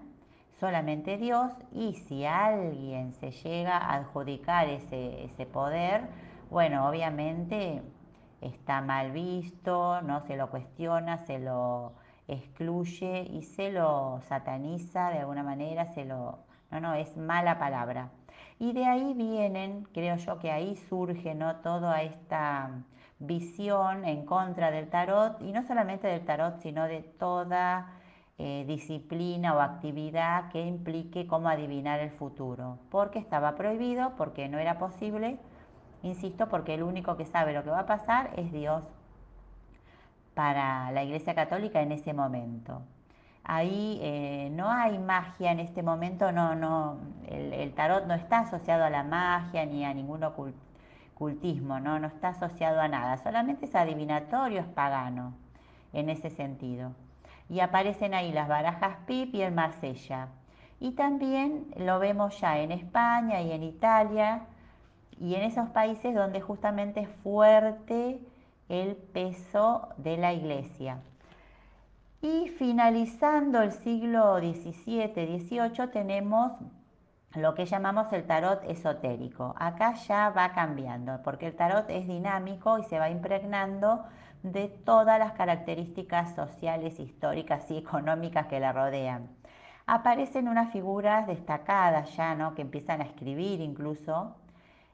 [0.61, 6.09] solamente Dios, y si alguien se llega a adjudicar ese, ese poder,
[6.51, 7.83] bueno, obviamente
[8.41, 11.93] está mal visto, no se lo cuestiona, se lo
[12.29, 16.39] excluye y se lo sataniza de alguna manera, se lo...
[16.71, 18.11] No, no, es mala palabra.
[18.59, 21.57] Y de ahí vienen, creo yo que ahí surge ¿no?
[21.57, 22.71] toda esta
[23.21, 27.93] visión en contra del tarot, y no solamente del tarot, sino de toda
[28.39, 34.59] eh, disciplina o actividad que implique cómo adivinar el futuro, porque estaba prohibido, porque no
[34.59, 35.39] era posible,
[36.03, 38.83] insisto, porque el único que sabe lo que va a pasar es Dios
[40.35, 42.83] para la Iglesia Católica en ese momento.
[43.51, 48.85] Ahí eh, no hay magia en este momento, no, no, el, tarot no está asociado
[48.85, 51.99] a la magia ni a ningún ocultismo, ¿no?
[51.99, 55.33] no está asociado a nada, solamente es adivinatorio, es pagano
[55.95, 56.93] en ese sentido.
[57.49, 60.29] Y aparecen ahí las barajas PIP y el Marsella.
[60.79, 64.43] Y también lo vemos ya en España y en Italia
[65.19, 68.21] y en esos países donde justamente es fuerte
[68.69, 70.99] el peso de la iglesia.
[72.21, 76.53] Y finalizando el siglo XVII-XVIII tenemos
[77.37, 79.55] lo que llamamos el tarot esotérico.
[79.57, 84.05] Acá ya va cambiando, porque el tarot es dinámico y se va impregnando
[84.43, 89.29] de todas las características sociales, históricas y económicas que la rodean.
[89.87, 92.55] Aparecen unas figuras destacadas ya, ¿no?
[92.55, 94.37] que empiezan a escribir incluso.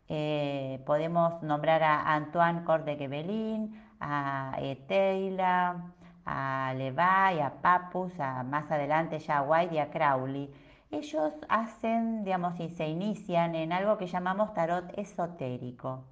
[0.08, 5.93] Eh, podemos nombrar a Antoine Corde de Gebelin, a Eteila,
[6.26, 10.50] a Levi, a Papus, a más adelante ya a White y a Crowley.
[10.90, 16.04] Ellos hacen, digamos, y se inician en algo que llamamos tarot esotérico.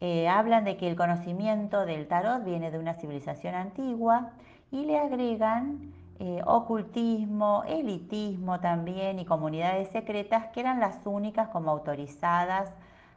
[0.00, 4.30] Eh, hablan de que el conocimiento del tarot viene de una civilización antigua
[4.70, 11.70] y le agregan eh, ocultismo, elitismo también y comunidades secretas que eran las únicas como
[11.70, 12.70] autorizadas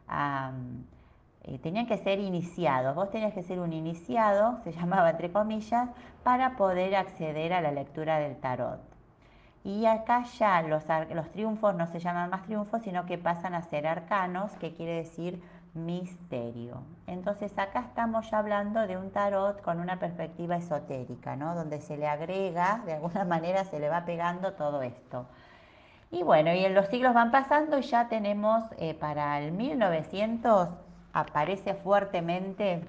[0.08, 0.52] a,
[1.44, 2.96] eh, tenían que ser iniciados.
[2.96, 5.90] Vos tenías que ser un iniciado, se llamaba entre comillas,
[6.24, 8.80] para poder acceder a la lectura del tarot.
[9.64, 10.84] Y acá ya los,
[11.14, 14.96] los triunfos no se llaman más triunfos, sino que pasan a ser arcanos, que quiere
[14.96, 15.42] decir
[15.74, 16.84] misterio.
[17.08, 21.56] Entonces acá estamos ya hablando de un tarot con una perspectiva esotérica, ¿no?
[21.56, 25.28] Donde se le agrega, de alguna manera se le va pegando todo esto.
[26.12, 30.70] Y bueno, y en los siglos van pasando y ya tenemos eh, para el 1900
[31.14, 32.82] aparece fuertemente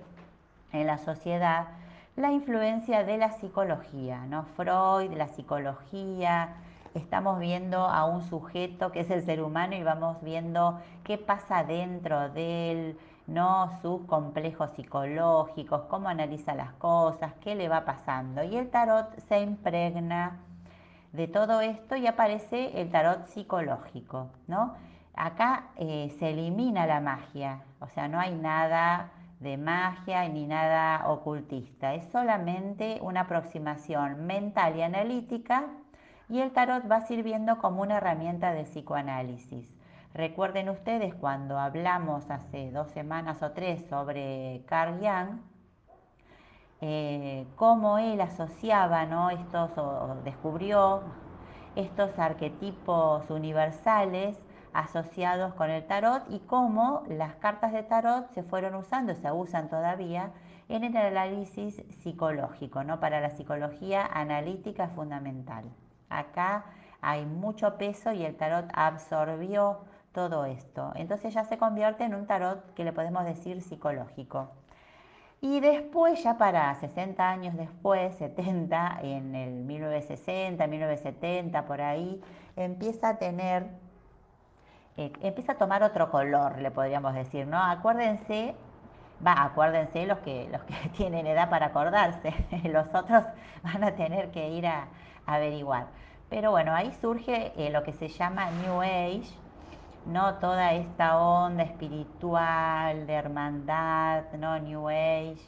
[0.72, 1.68] en la sociedad
[2.16, 4.44] la influencia de la psicología, ¿no?
[4.56, 6.56] Freud, la psicología,
[6.94, 11.64] estamos viendo a un sujeto que es el ser humano y vamos viendo qué pasa
[11.64, 13.78] dentro de él, ¿no?
[13.80, 18.42] sus complejos psicológicos, cómo analiza las cosas, qué le va pasando.
[18.42, 20.38] Y el tarot se impregna
[21.12, 24.74] de todo esto y aparece el tarot psicológico, ¿no?
[25.14, 29.10] Acá eh, se elimina la magia, o sea, no hay nada
[29.40, 35.64] de magia ni nada ocultista, es solamente una aproximación mental y analítica
[36.28, 39.68] y el tarot va sirviendo como una herramienta de psicoanálisis.
[40.14, 45.40] Recuerden ustedes cuando hablamos hace dos semanas o tres sobre Carl Jung,
[46.80, 49.30] eh, cómo él asociaba ¿no?
[49.30, 51.02] estos o descubrió
[51.76, 54.36] estos arquetipos universales
[54.72, 59.68] asociados con el tarot y cómo las cartas de tarot se fueron usando, se usan
[59.68, 60.30] todavía
[60.68, 63.00] en el análisis psicológico, ¿no?
[63.00, 65.64] para la psicología analítica fundamental.
[66.08, 66.64] Acá
[67.00, 69.80] hay mucho peso y el tarot absorbió
[70.12, 70.92] todo esto.
[70.94, 74.50] Entonces ya se convierte en un tarot que le podemos decir psicológico.
[75.44, 82.20] Y después, ya para 60 años después, 70, en el 1960, 1970, por ahí,
[82.54, 83.66] empieza a tener,
[84.97, 87.62] eh, empieza a tomar otro color, le podríamos decir, ¿no?
[87.62, 88.55] Acuérdense,
[89.26, 92.32] va, acuérdense los que, los que tienen edad para acordarse,
[92.64, 93.24] los otros
[93.62, 94.88] van a tener que ir a,
[95.26, 95.86] averiguar.
[96.28, 99.30] Pero bueno, ahí surge eh, lo que se llama New Age,
[100.07, 100.34] ¿no?
[100.36, 104.59] Toda esta onda espiritual, de hermandad, ¿no?
[104.59, 105.38] New Age,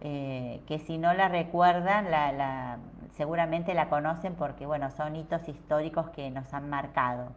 [0.00, 2.78] eh, que si no la recuerdan, la,
[3.16, 7.32] seguramente la conocen porque, bueno, son hitos históricos que nos han marcado.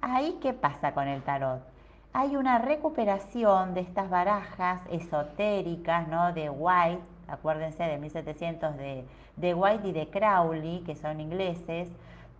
[0.00, 1.62] Ahí, ¿qué pasa con el tarot?
[2.12, 6.32] Hay una recuperación de estas barajas esotéricas, ¿no?
[6.32, 9.04] De White, acuérdense de 1700 de
[9.40, 11.88] de White y de Crowley, que son ingleses,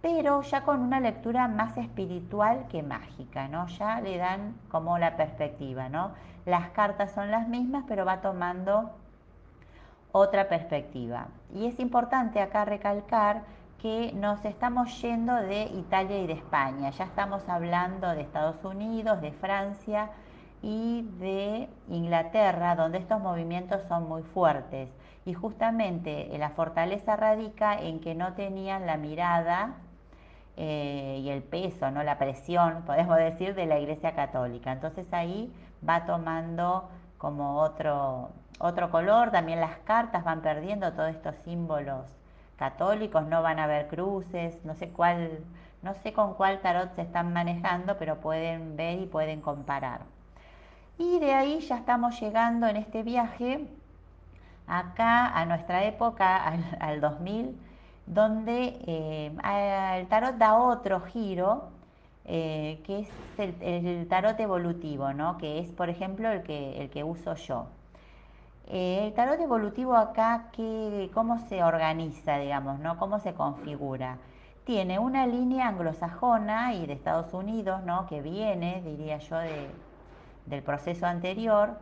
[0.02, 3.66] pero ya con una lectura más espiritual que mágica, ¿no?
[3.68, 6.12] Ya le dan como la perspectiva, ¿no?
[6.44, 8.90] Las cartas son las mismas, pero va tomando
[10.12, 11.28] otra perspectiva.
[11.54, 13.42] Y es importante acá recalcar
[13.78, 19.20] que nos estamos yendo de Italia y de España, ya estamos hablando de Estados Unidos,
[19.20, 20.10] de Francia
[20.62, 24.88] y de Inglaterra, donde estos movimientos son muy fuertes
[25.24, 29.76] y justamente eh, la fortaleza radica en que no tenían la mirada
[30.56, 32.02] eh, y el peso, ¿no?
[32.02, 34.72] la presión, podemos decir, de la Iglesia Católica.
[34.72, 35.52] Entonces ahí
[35.88, 42.17] va tomando como otro, otro color, también las cartas van perdiendo todos estos símbolos
[42.58, 45.40] católicos, no van a haber cruces, no sé cuál,
[45.82, 50.00] no sé con cuál tarot se están manejando, pero pueden ver y pueden comparar.
[50.98, 53.66] Y de ahí ya estamos llegando en este viaje
[54.66, 57.56] acá a nuestra época, al, 2000,
[58.06, 59.32] donde eh,
[59.98, 61.70] el tarot da otro giro,
[62.24, 65.38] eh, que es el, tarot evolutivo, ¿no?
[65.38, 67.68] que es, por ejemplo, el que, el que uso yo.
[68.70, 70.50] Eh, el tarot evolutivo acá,
[71.14, 72.98] ¿cómo se organiza, digamos, ¿no?
[72.98, 74.18] cómo se configura?
[74.64, 78.06] Tiene una línea anglosajona y de Estados Unidos, ¿no?
[78.06, 79.38] que viene, diría yo,
[80.44, 81.78] del proceso anterior,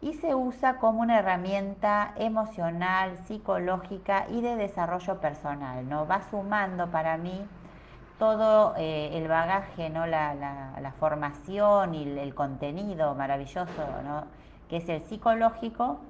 [0.00, 5.88] y se usa como una herramienta emocional, psicológica y de desarrollo personal.
[5.88, 6.06] ¿no?
[6.06, 7.44] Va sumando para mí
[8.20, 10.06] todo eh, el bagaje, ¿no?
[10.06, 13.82] La, formación y el, contenido maravilloso
[14.68, 16.00] que es el psicológico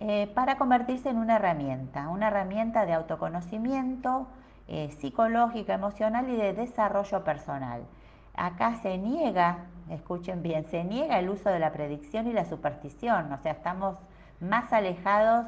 [0.00, 4.26] eh, para convertirse en una herramienta, una herramienta de autoconocimiento
[4.68, 7.82] eh, psicológico, emocional y de desarrollo personal.
[8.34, 13.32] Acá se niega escuchen bien, se niega el uso de la predicción y la superstición,
[13.32, 13.96] o sea, estamos
[14.40, 15.46] más alejados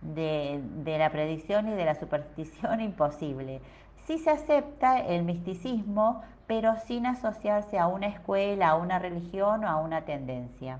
[0.00, 0.60] de,
[0.98, 3.60] la predicción y de la superstición imposible.
[4.06, 9.68] Sí se acepta el misticismo, pero sin asociarse a una escuela, a una religión o
[9.68, 10.78] a una tendencia.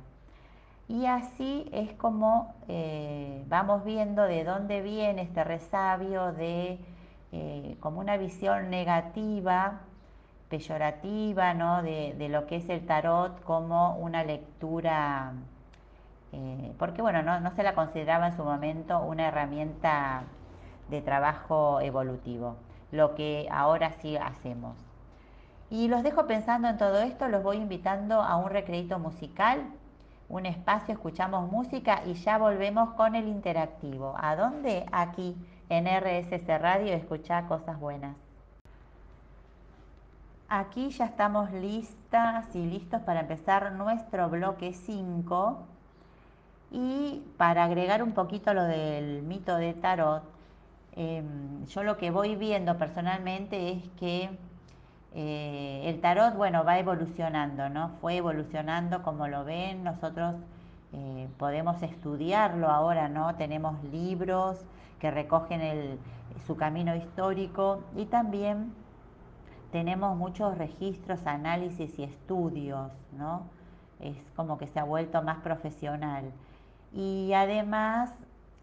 [0.89, 6.79] Y así es como eh, vamos viendo de dónde viene este resabio de
[7.31, 9.81] eh, como una visión negativa
[10.49, 11.83] peyorativa ¿no?
[11.83, 15.33] de, lo que es el tarot como una lectura,
[16.33, 20.23] eh, porque bueno, no, no se la consideraba en su momento una herramienta
[20.89, 22.57] de trabajo evolutivo,
[22.93, 24.75] lo que ahora sí hacemos.
[25.69, 29.61] Y los dejo pensando en todo esto, los voy invitando a un recreito musical,
[30.29, 34.15] un espacio, escuchamos música y ya volvemos con el interactivo.
[34.19, 34.87] ¿A dónde?
[34.93, 35.35] Aquí,
[35.69, 38.17] en RSS Radio, escuchar cosas buenas.
[40.49, 45.59] Aquí ya estamos listas y listos para empezar nuestro bloque 5
[46.71, 50.23] y para agregar un poquito lo del mito de tarot,
[50.97, 54.31] em, yo lo que voy viendo personalmente es que
[55.15, 57.91] eh, el tarot, bueno, va evolucionando, ¿no?
[58.01, 60.37] Fue evolucionando como lo ven, nosotros
[60.93, 63.35] eh, podemos estudiarlo ahora, ¿no?
[63.37, 64.65] Tenemos libros
[65.01, 65.99] que recogen
[66.47, 68.73] su camino histórico y también
[69.71, 73.43] tenemos muchos registros, análisis y estudios, ¿no?
[74.01, 76.33] Es como que se ha vuelto más profesional.
[76.93, 78.11] Y además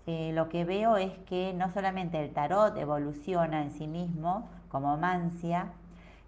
[0.08, 4.98] eh, lo que veo es que no solamente el tarot evoluciona en sí mismo como
[4.98, 5.72] mancia,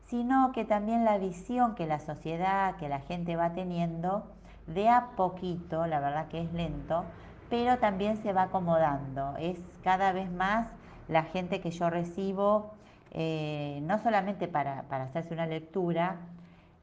[0.09, 4.25] sino que también la visión que la sociedad, que la gente va teniendo,
[4.67, 7.05] de a poquito, la verdad que es lento,
[7.49, 9.35] pero también se va acomodando.
[9.37, 10.67] Es cada vez más
[11.07, 12.71] la gente que yo recibo
[13.11, 16.17] eh, no solamente para, hacerse una lectura,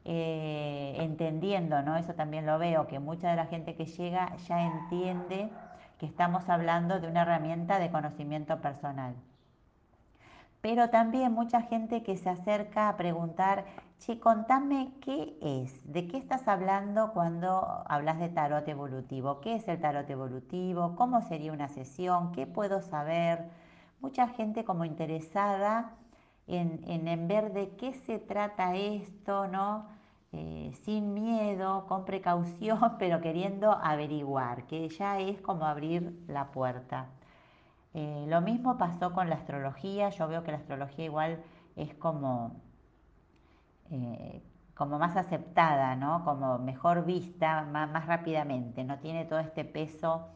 [0.05, 1.97] eh, entendiendo, ¿no?
[1.97, 5.49] Eso también lo veo, que mucha de la gente que llega ya entiende
[5.99, 9.15] que estamos hablando de una herramienta de conocimiento personal.
[10.65, 13.67] Pero también mucha gente que se acerca a preguntar,
[13.99, 19.69] che, contame qué es, de qué estás hablando cuando hablas de tarot evolutivo, qué es
[19.69, 23.51] el tarot evolutivo, cómo sería una sesión, qué puedo saber.
[24.01, 25.97] Mucha gente como interesada
[26.47, 29.85] en, ver de qué se trata esto, ¿no?
[30.33, 37.11] Eh, sin miedo, con precaución, pero queriendo averiguar, que ya es como abrir la puerta.
[37.95, 41.43] Eh, lo mismo pasó con la astrología, yo veo que la astrología igual
[41.77, 42.61] es como,
[43.91, 44.43] eh,
[44.75, 46.25] como más aceptada, ¿no?
[46.25, 50.29] como mejor vista más, más rápidamente, no tiene todo este peso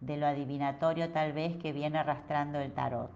[0.00, 3.10] de lo adivinatorio tal vez que viene arrastrando el tarot.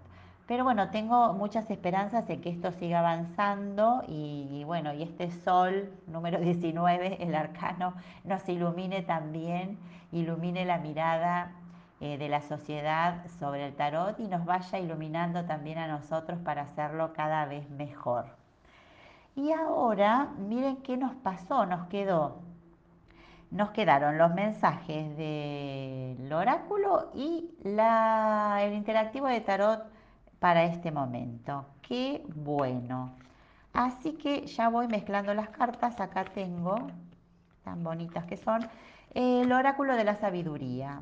[0.47, 5.91] Pero bueno, tengo muchas esperanzas en que esto siga avanzando y, bueno, y este sol
[6.07, 9.77] número 19, el arcano, nos ilumine también,
[10.11, 11.51] ilumine la mirada
[11.99, 16.63] eh, de la sociedad sobre el tarot y nos vaya iluminando también a nosotros para
[16.63, 18.25] hacerlo cada vez mejor.
[19.35, 22.41] Y ahora, miren qué nos pasó, nos quedó
[23.51, 29.85] nos quedaron los mensajes del oráculo y el interactivo de tarot
[30.39, 31.65] para este momento.
[31.81, 33.13] Qué bueno.
[33.73, 35.99] Así que ya voy mezclando las cartas.
[35.99, 36.75] Acá tengo,
[37.63, 38.67] tan bonitas que son,
[39.13, 41.01] el oráculo de la sabiduría.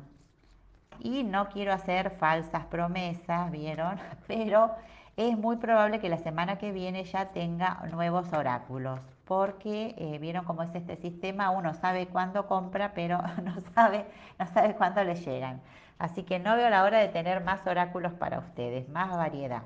[1.00, 3.98] Y no quiero hacer falsas promesas, ¿vieron?
[4.26, 4.74] Pero
[5.16, 9.00] es muy probable que la semana que viene ya tenga nuevos oráculos.
[9.24, 14.06] Porque eh, vieron cómo es este sistema, uno sabe cuándo compra, pero no sabe,
[14.38, 15.60] no sabe cuándo le llegan.
[15.98, 19.62] Así que no veo la hora de tener más oráculos para ustedes, más variedad.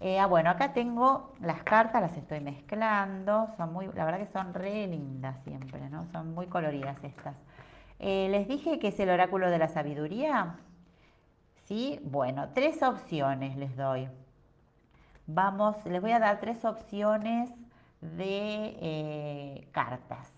[0.00, 3.48] Eh, ah, bueno, acá tengo las cartas, las estoy mezclando.
[3.56, 6.06] Son muy, la verdad que son re lindas siempre, ¿no?
[6.06, 7.36] Son muy coloridas estas.
[8.02, 10.56] Eh, les dije que es el oráculo de la sabiduría.
[11.66, 12.00] ¿Sí?
[12.02, 14.08] Bueno, tres opciones les doy.
[15.28, 17.48] Vamos, les voy a dar tres opciones
[18.00, 20.32] de eh, cartas.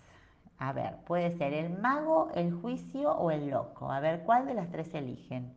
[0.59, 3.91] A ver, puede ser el mago, el juicio o el loco.
[3.91, 5.51] A ver, ¿cuál de las tres eligen?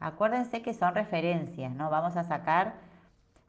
[0.00, 1.88] Acuérdense que son referencias, ¿no?
[1.88, 2.74] Vamos a sacar,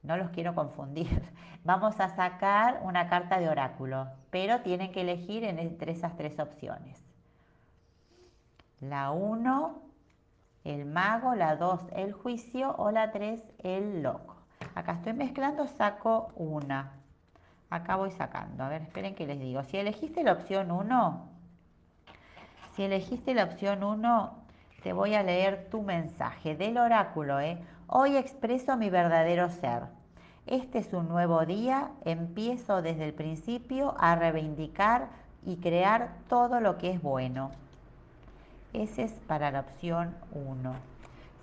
[0.04, 1.22] no los quiero confundir,
[1.66, 7.09] vamos a sacar una carta de oráculo, pero tienen que elegir entre esas tres opciones.
[8.82, 9.82] La 1,
[10.64, 14.38] el mago, la 2, el juicio o la 3, el loco.
[14.76, 16.94] Acá estoy mezclando, saco una.
[17.70, 18.64] Acá voy sacando.
[18.64, 19.64] A ver, esperen que les digo.
[19.64, 21.30] Si elegiste la opción 1,
[22.76, 24.34] si elegiste la opción 1,
[24.82, 27.40] te voy a leer tu mensaje del oráculo.
[27.42, 27.62] ¿eh?
[27.88, 29.84] Hoy expreso mi verdadero ser.
[30.48, 31.92] Este es un nuevo día.
[32.06, 35.10] Empiezo desde el principio a reivindicar
[35.46, 37.52] y crear todo lo que es bueno.
[38.74, 40.74] Ese es para la opción 1.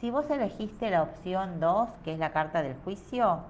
[0.00, 3.40] Si vos elegiste la opción 2, que es la carta del juicio,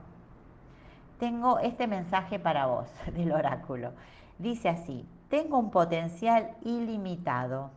[1.19, 3.93] tengo este mensaje para vos del oráculo.
[4.39, 7.71] Dice así, tengo un potencial ilimitado.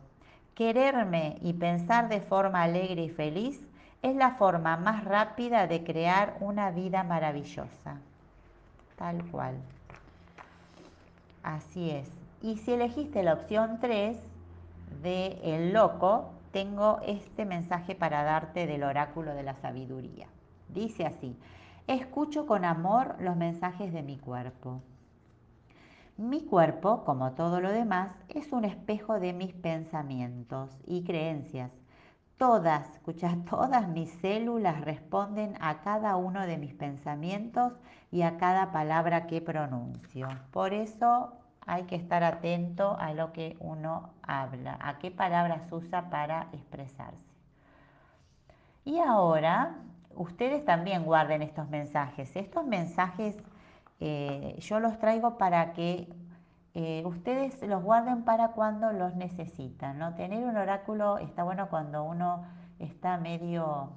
[0.54, 3.60] Quererme y pensar de forma alegre y feliz
[4.02, 7.98] es la forma más rápida de crear una vida maravillosa.
[8.96, 9.56] Tal cual.
[11.42, 12.10] Así es.
[12.40, 14.16] Y si elegiste la opción 3
[15.02, 20.26] de El Loco, tengo este mensaje para darte del oráculo de la sabiduría.
[20.68, 21.36] Dice así,
[21.90, 24.80] Escucho con amor los mensajes de mi cuerpo.
[26.16, 31.72] Mi cuerpo, como todo lo demás, es un espejo de mis pensamientos y creencias.
[32.36, 37.72] Todas, escucha, todas mis células responden a cada uno de mis pensamientos
[38.12, 40.28] y a cada palabra que pronuncio.
[40.52, 46.10] Por eso hay que estar atento a lo que uno habla, a qué palabras usa
[46.10, 47.30] para expresarse.
[48.84, 49.76] Y ahora,
[50.14, 52.34] ustedes también guarden estos mensajes.
[52.34, 53.36] Estos mensajes
[54.00, 56.08] eh, yo los traigo para que
[56.74, 59.98] eh, ustedes los guarden para cuando los necesitan.
[59.98, 60.14] ¿no?
[60.14, 62.44] Tener un oráculo está bueno cuando uno
[62.78, 63.90] está medio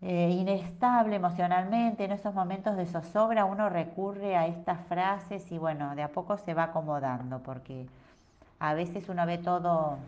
[0.00, 5.96] eh, inestable emocionalmente, en esos momentos de zozobra uno recurre a estas frases y bueno,
[5.96, 7.86] de a poco se va acomodando porque
[8.60, 9.98] a veces uno ve todo,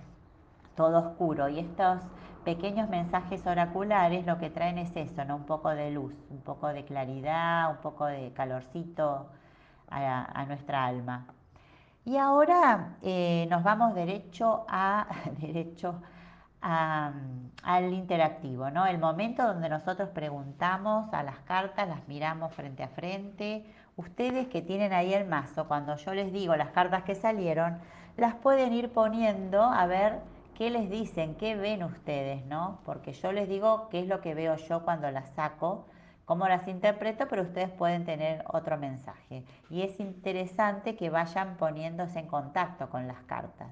[0.76, 2.01] todo oscuro y estos
[2.45, 5.36] pequeños mensajes oraculares lo que traen es eso, ¿no?
[5.36, 9.26] Un poco de luz, un poco de claridad, un poco de calorcito
[9.91, 11.26] a, nuestra alma.
[12.05, 15.07] Y ahora eh, nos vamos derecho a
[15.41, 16.01] derecho
[16.61, 18.87] al interactivo, ¿no?
[18.87, 23.65] El momento donde nosotros preguntamos a las cartas, las miramos frente a frente.
[23.97, 27.79] Ustedes que tienen ahí el mazo, cuando yo les digo las cartas que salieron,
[28.17, 30.21] las pueden ir poniendo a ver
[30.55, 32.81] qué les dicen, qué ven ustedes, ¿no?
[32.85, 35.87] Porque yo les digo qué es lo que veo yo cuando las saco,
[36.27, 39.45] cómo las interpreto, pero ustedes pueden tener otro mensaje.
[39.71, 43.69] Y es interesante que vayan poniéndose en contacto con las cartas.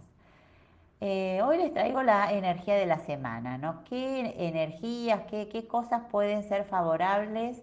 [1.00, 3.84] Eh, hoy les traigo la energía de la semana, ¿no?
[3.84, 7.62] ¿Qué energías, qué, qué cosas pueden ser favorables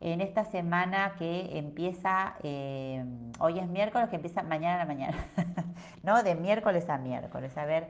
[0.00, 3.04] en esta semana que empieza, eh,
[3.38, 5.16] hoy es miércoles, que empieza mañana a la mañana,
[6.02, 6.22] ¿no?
[6.22, 7.56] De miércoles a miércoles.
[7.56, 7.88] A ver,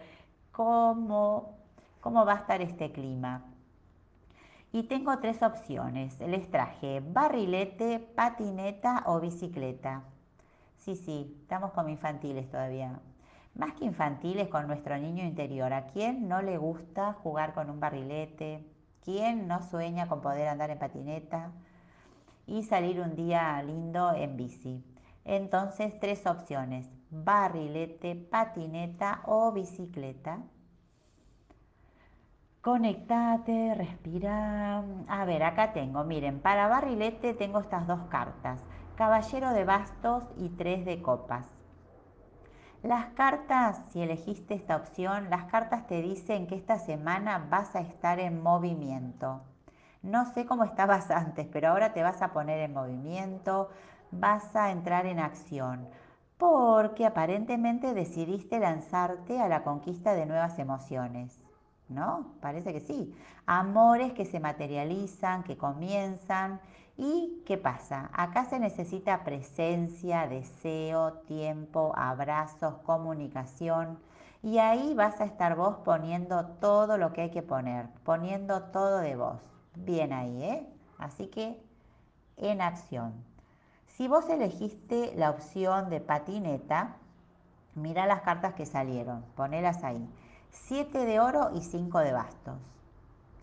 [0.53, 1.57] cómo,
[2.01, 3.45] cómo va a estar este clima.
[4.73, 6.19] Y tengo tres opciones.
[6.21, 10.03] Les traje barrilete, patineta o bicicleta.
[10.79, 13.01] Sí, sí, estamos como infantiles todavía.
[13.55, 15.73] Más que infantiles con nuestro niño interior.
[15.73, 18.67] ¿A quién no le gusta jugar con un barrilete?
[19.05, 21.53] ¿Quién no sueña con poder andar en patineta?
[22.47, 24.85] Y salir un día lindo en bici.
[25.25, 30.39] Entonces, tres opciones barrilete, patineta o bicicleta.
[32.63, 34.83] Conectate, respira.
[35.09, 38.61] A ver, acá tengo, miren, para barrilete tengo estas dos cartas.
[38.97, 41.47] Caballero de bastos y tres de copas.
[42.83, 47.81] Las cartas, si elegiste esta opción, las cartas te dicen que esta semana vas a
[47.81, 49.41] estar en movimiento.
[50.03, 53.71] No sé cómo estabas antes, pero ahora te vas a poner en movimiento,
[54.11, 55.89] vas a entrar en acción
[56.43, 61.41] porque aparentemente decidiste lanzarte a la conquista de nuevas emociones,
[61.89, 62.33] ¿no?
[62.41, 63.15] Parece que sí.
[63.47, 66.61] Amores que se materializan, que comienzan.
[67.05, 68.11] ¿Y qué pasa?
[68.13, 73.99] Acá se necesita presencia, deseo, tiempo, abrazos, comunicación.
[74.41, 78.99] Y ahí vas a estar vos poniendo todo lo que hay que poner, poniendo todo
[78.99, 79.41] de vos.
[79.75, 80.69] Bien ahí, ¿eh?
[80.97, 81.61] Así que
[82.37, 83.15] en acción.
[83.89, 86.99] Si vos elegiste la opción de patineta,
[87.75, 90.09] mira las cartas que salieron, ponelas ahí.
[90.51, 92.61] 7 de oro y 5 de bastos.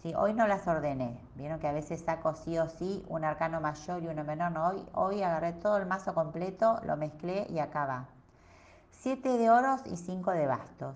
[0.02, 0.14] ¿Sí?
[0.16, 1.20] Hoy no las ordené.
[1.36, 4.52] Vieron que a veces saco sí o sí un arcano mayor y uno menor.
[4.52, 8.06] No, hoy, hoy agarré todo el mazo completo, lo mezclé y acá va.
[8.92, 10.96] 7 de oros y 5 de bastos.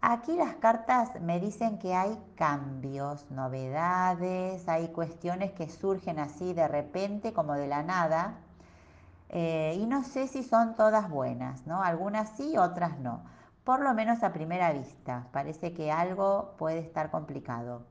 [0.00, 6.68] Aquí las cartas me dicen que hay cambios, novedades, hay cuestiones que surgen así de
[6.68, 8.34] repente, como de la nada,
[9.30, 11.82] eh, y no sé si son todas buenas, ¿no?
[11.82, 13.22] Algunas sí, otras no.
[13.64, 17.86] Por lo menos a primera vista, parece que algo puede estar complicado.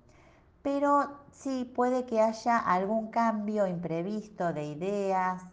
[0.63, 5.43] Pero sí puede que haya algún cambio imprevisto de ideas,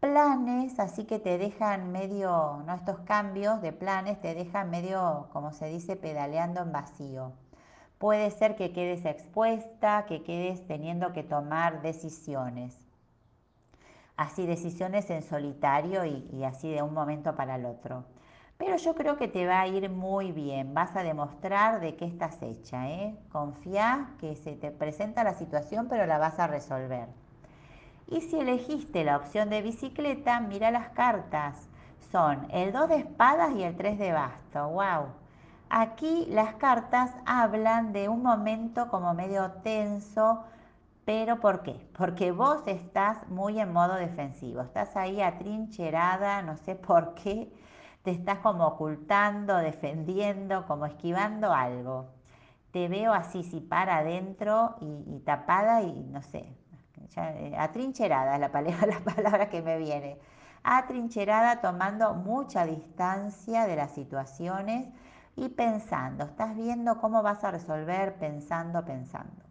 [0.00, 2.74] planes, así que te dejan medio, ¿no?
[2.74, 7.32] Estos cambios de planes te dejan medio, como se dice, pedaleando en vacío.
[7.98, 12.82] Puede ser que quedes expuesta, que quedes teniendo que tomar decisiones
[14.16, 18.04] así decisiones en solitario y, así de un momento para el otro.
[18.64, 22.04] Pero yo creo que te va a ir muy bien, vas a demostrar de qué
[22.04, 23.18] estás hecha, ¿eh?
[23.32, 27.08] Confía que se te presenta la situación pero la vas a resolver.
[28.06, 31.68] Y si elegiste la opción de bicicleta, mira las cartas.
[32.12, 34.68] Son el 2 de espadas y el 3 de basto.
[34.68, 35.06] ¡Wow!
[35.68, 40.44] Aquí las cartas hablan de un momento como medio tenso,
[41.04, 41.84] ¿Pero por qué?
[41.98, 47.50] Porque vos estás muy en modo defensivo, estás ahí atrincherada, no sé por qué,
[48.02, 52.08] te estás como ocultando, defendiendo, como esquivando algo.
[52.72, 56.46] Te veo así, si para adentro y, tapada y no sé,
[57.16, 60.18] eh, atrincherada es la palabra, la palabra que me viene.
[60.64, 64.88] atrincherada tomando mucha distancia de las situaciones
[65.36, 69.42] y pensando, estás viendo cómo vas a resolver pensando, pensando.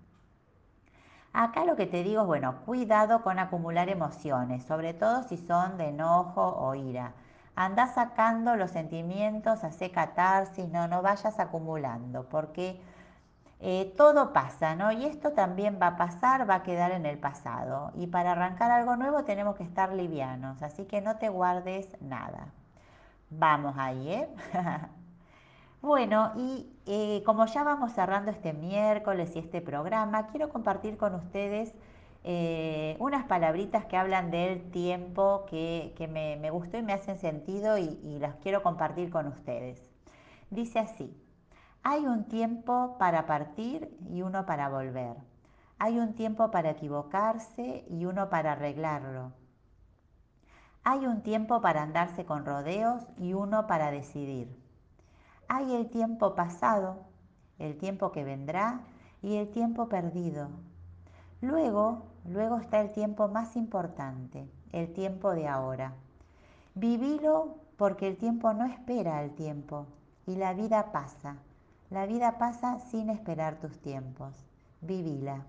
[1.33, 5.77] Acá lo que te digo es, bueno, cuidado con acumular emociones, sobre todo si son
[5.77, 7.13] de enojo o ira.
[7.65, 12.79] Anda sacando los sentimientos, hace catarsis, no, no vayas acumulando, porque
[13.59, 14.91] eh, todo pasa, ¿no?
[14.91, 17.91] Y esto también va a pasar, va a quedar en el pasado.
[17.95, 22.47] Y para arrancar algo nuevo tenemos que estar livianos, así que no te guardes nada.
[23.29, 24.29] Vamos ahí, ¿eh?
[25.81, 31.15] Bueno, y eh, como ya vamos cerrando este miércoles y este programa, quiero compartir con
[31.15, 31.73] ustedes
[32.23, 37.99] eh, unas palabritas que hablan del tiempo que, me, gustó y me hacen sentido y,
[38.03, 39.89] y las quiero compartir con ustedes.
[40.49, 41.15] Dice así,
[41.83, 45.17] hay un tiempo para partir y uno para volver.
[45.79, 49.31] Hay un tiempo para equivocarse y uno para arreglarlo.
[50.83, 54.55] Hay un tiempo para andarse con rodeos y uno para decidir.
[55.47, 57.05] Hay el tiempo pasado,
[57.59, 58.81] el tiempo que vendrá
[59.21, 60.49] y el tiempo perdido.
[61.41, 65.93] Luego, luego está el tiempo más importante, el tiempo de ahora.
[66.75, 69.87] Vivilo porque el tiempo no espera al tiempo
[70.25, 71.37] y la vida pasa.
[71.89, 74.33] La vida pasa sin esperar tus tiempos.
[74.81, 75.43] Vivila.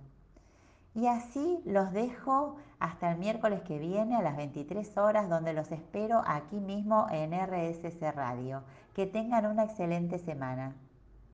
[0.94, 5.70] Y así los dejo hasta el miércoles que viene a las 23 horas donde los
[5.70, 8.62] espero aquí mismo en RSC Radio.
[8.94, 10.74] Que tengan una excelente semana.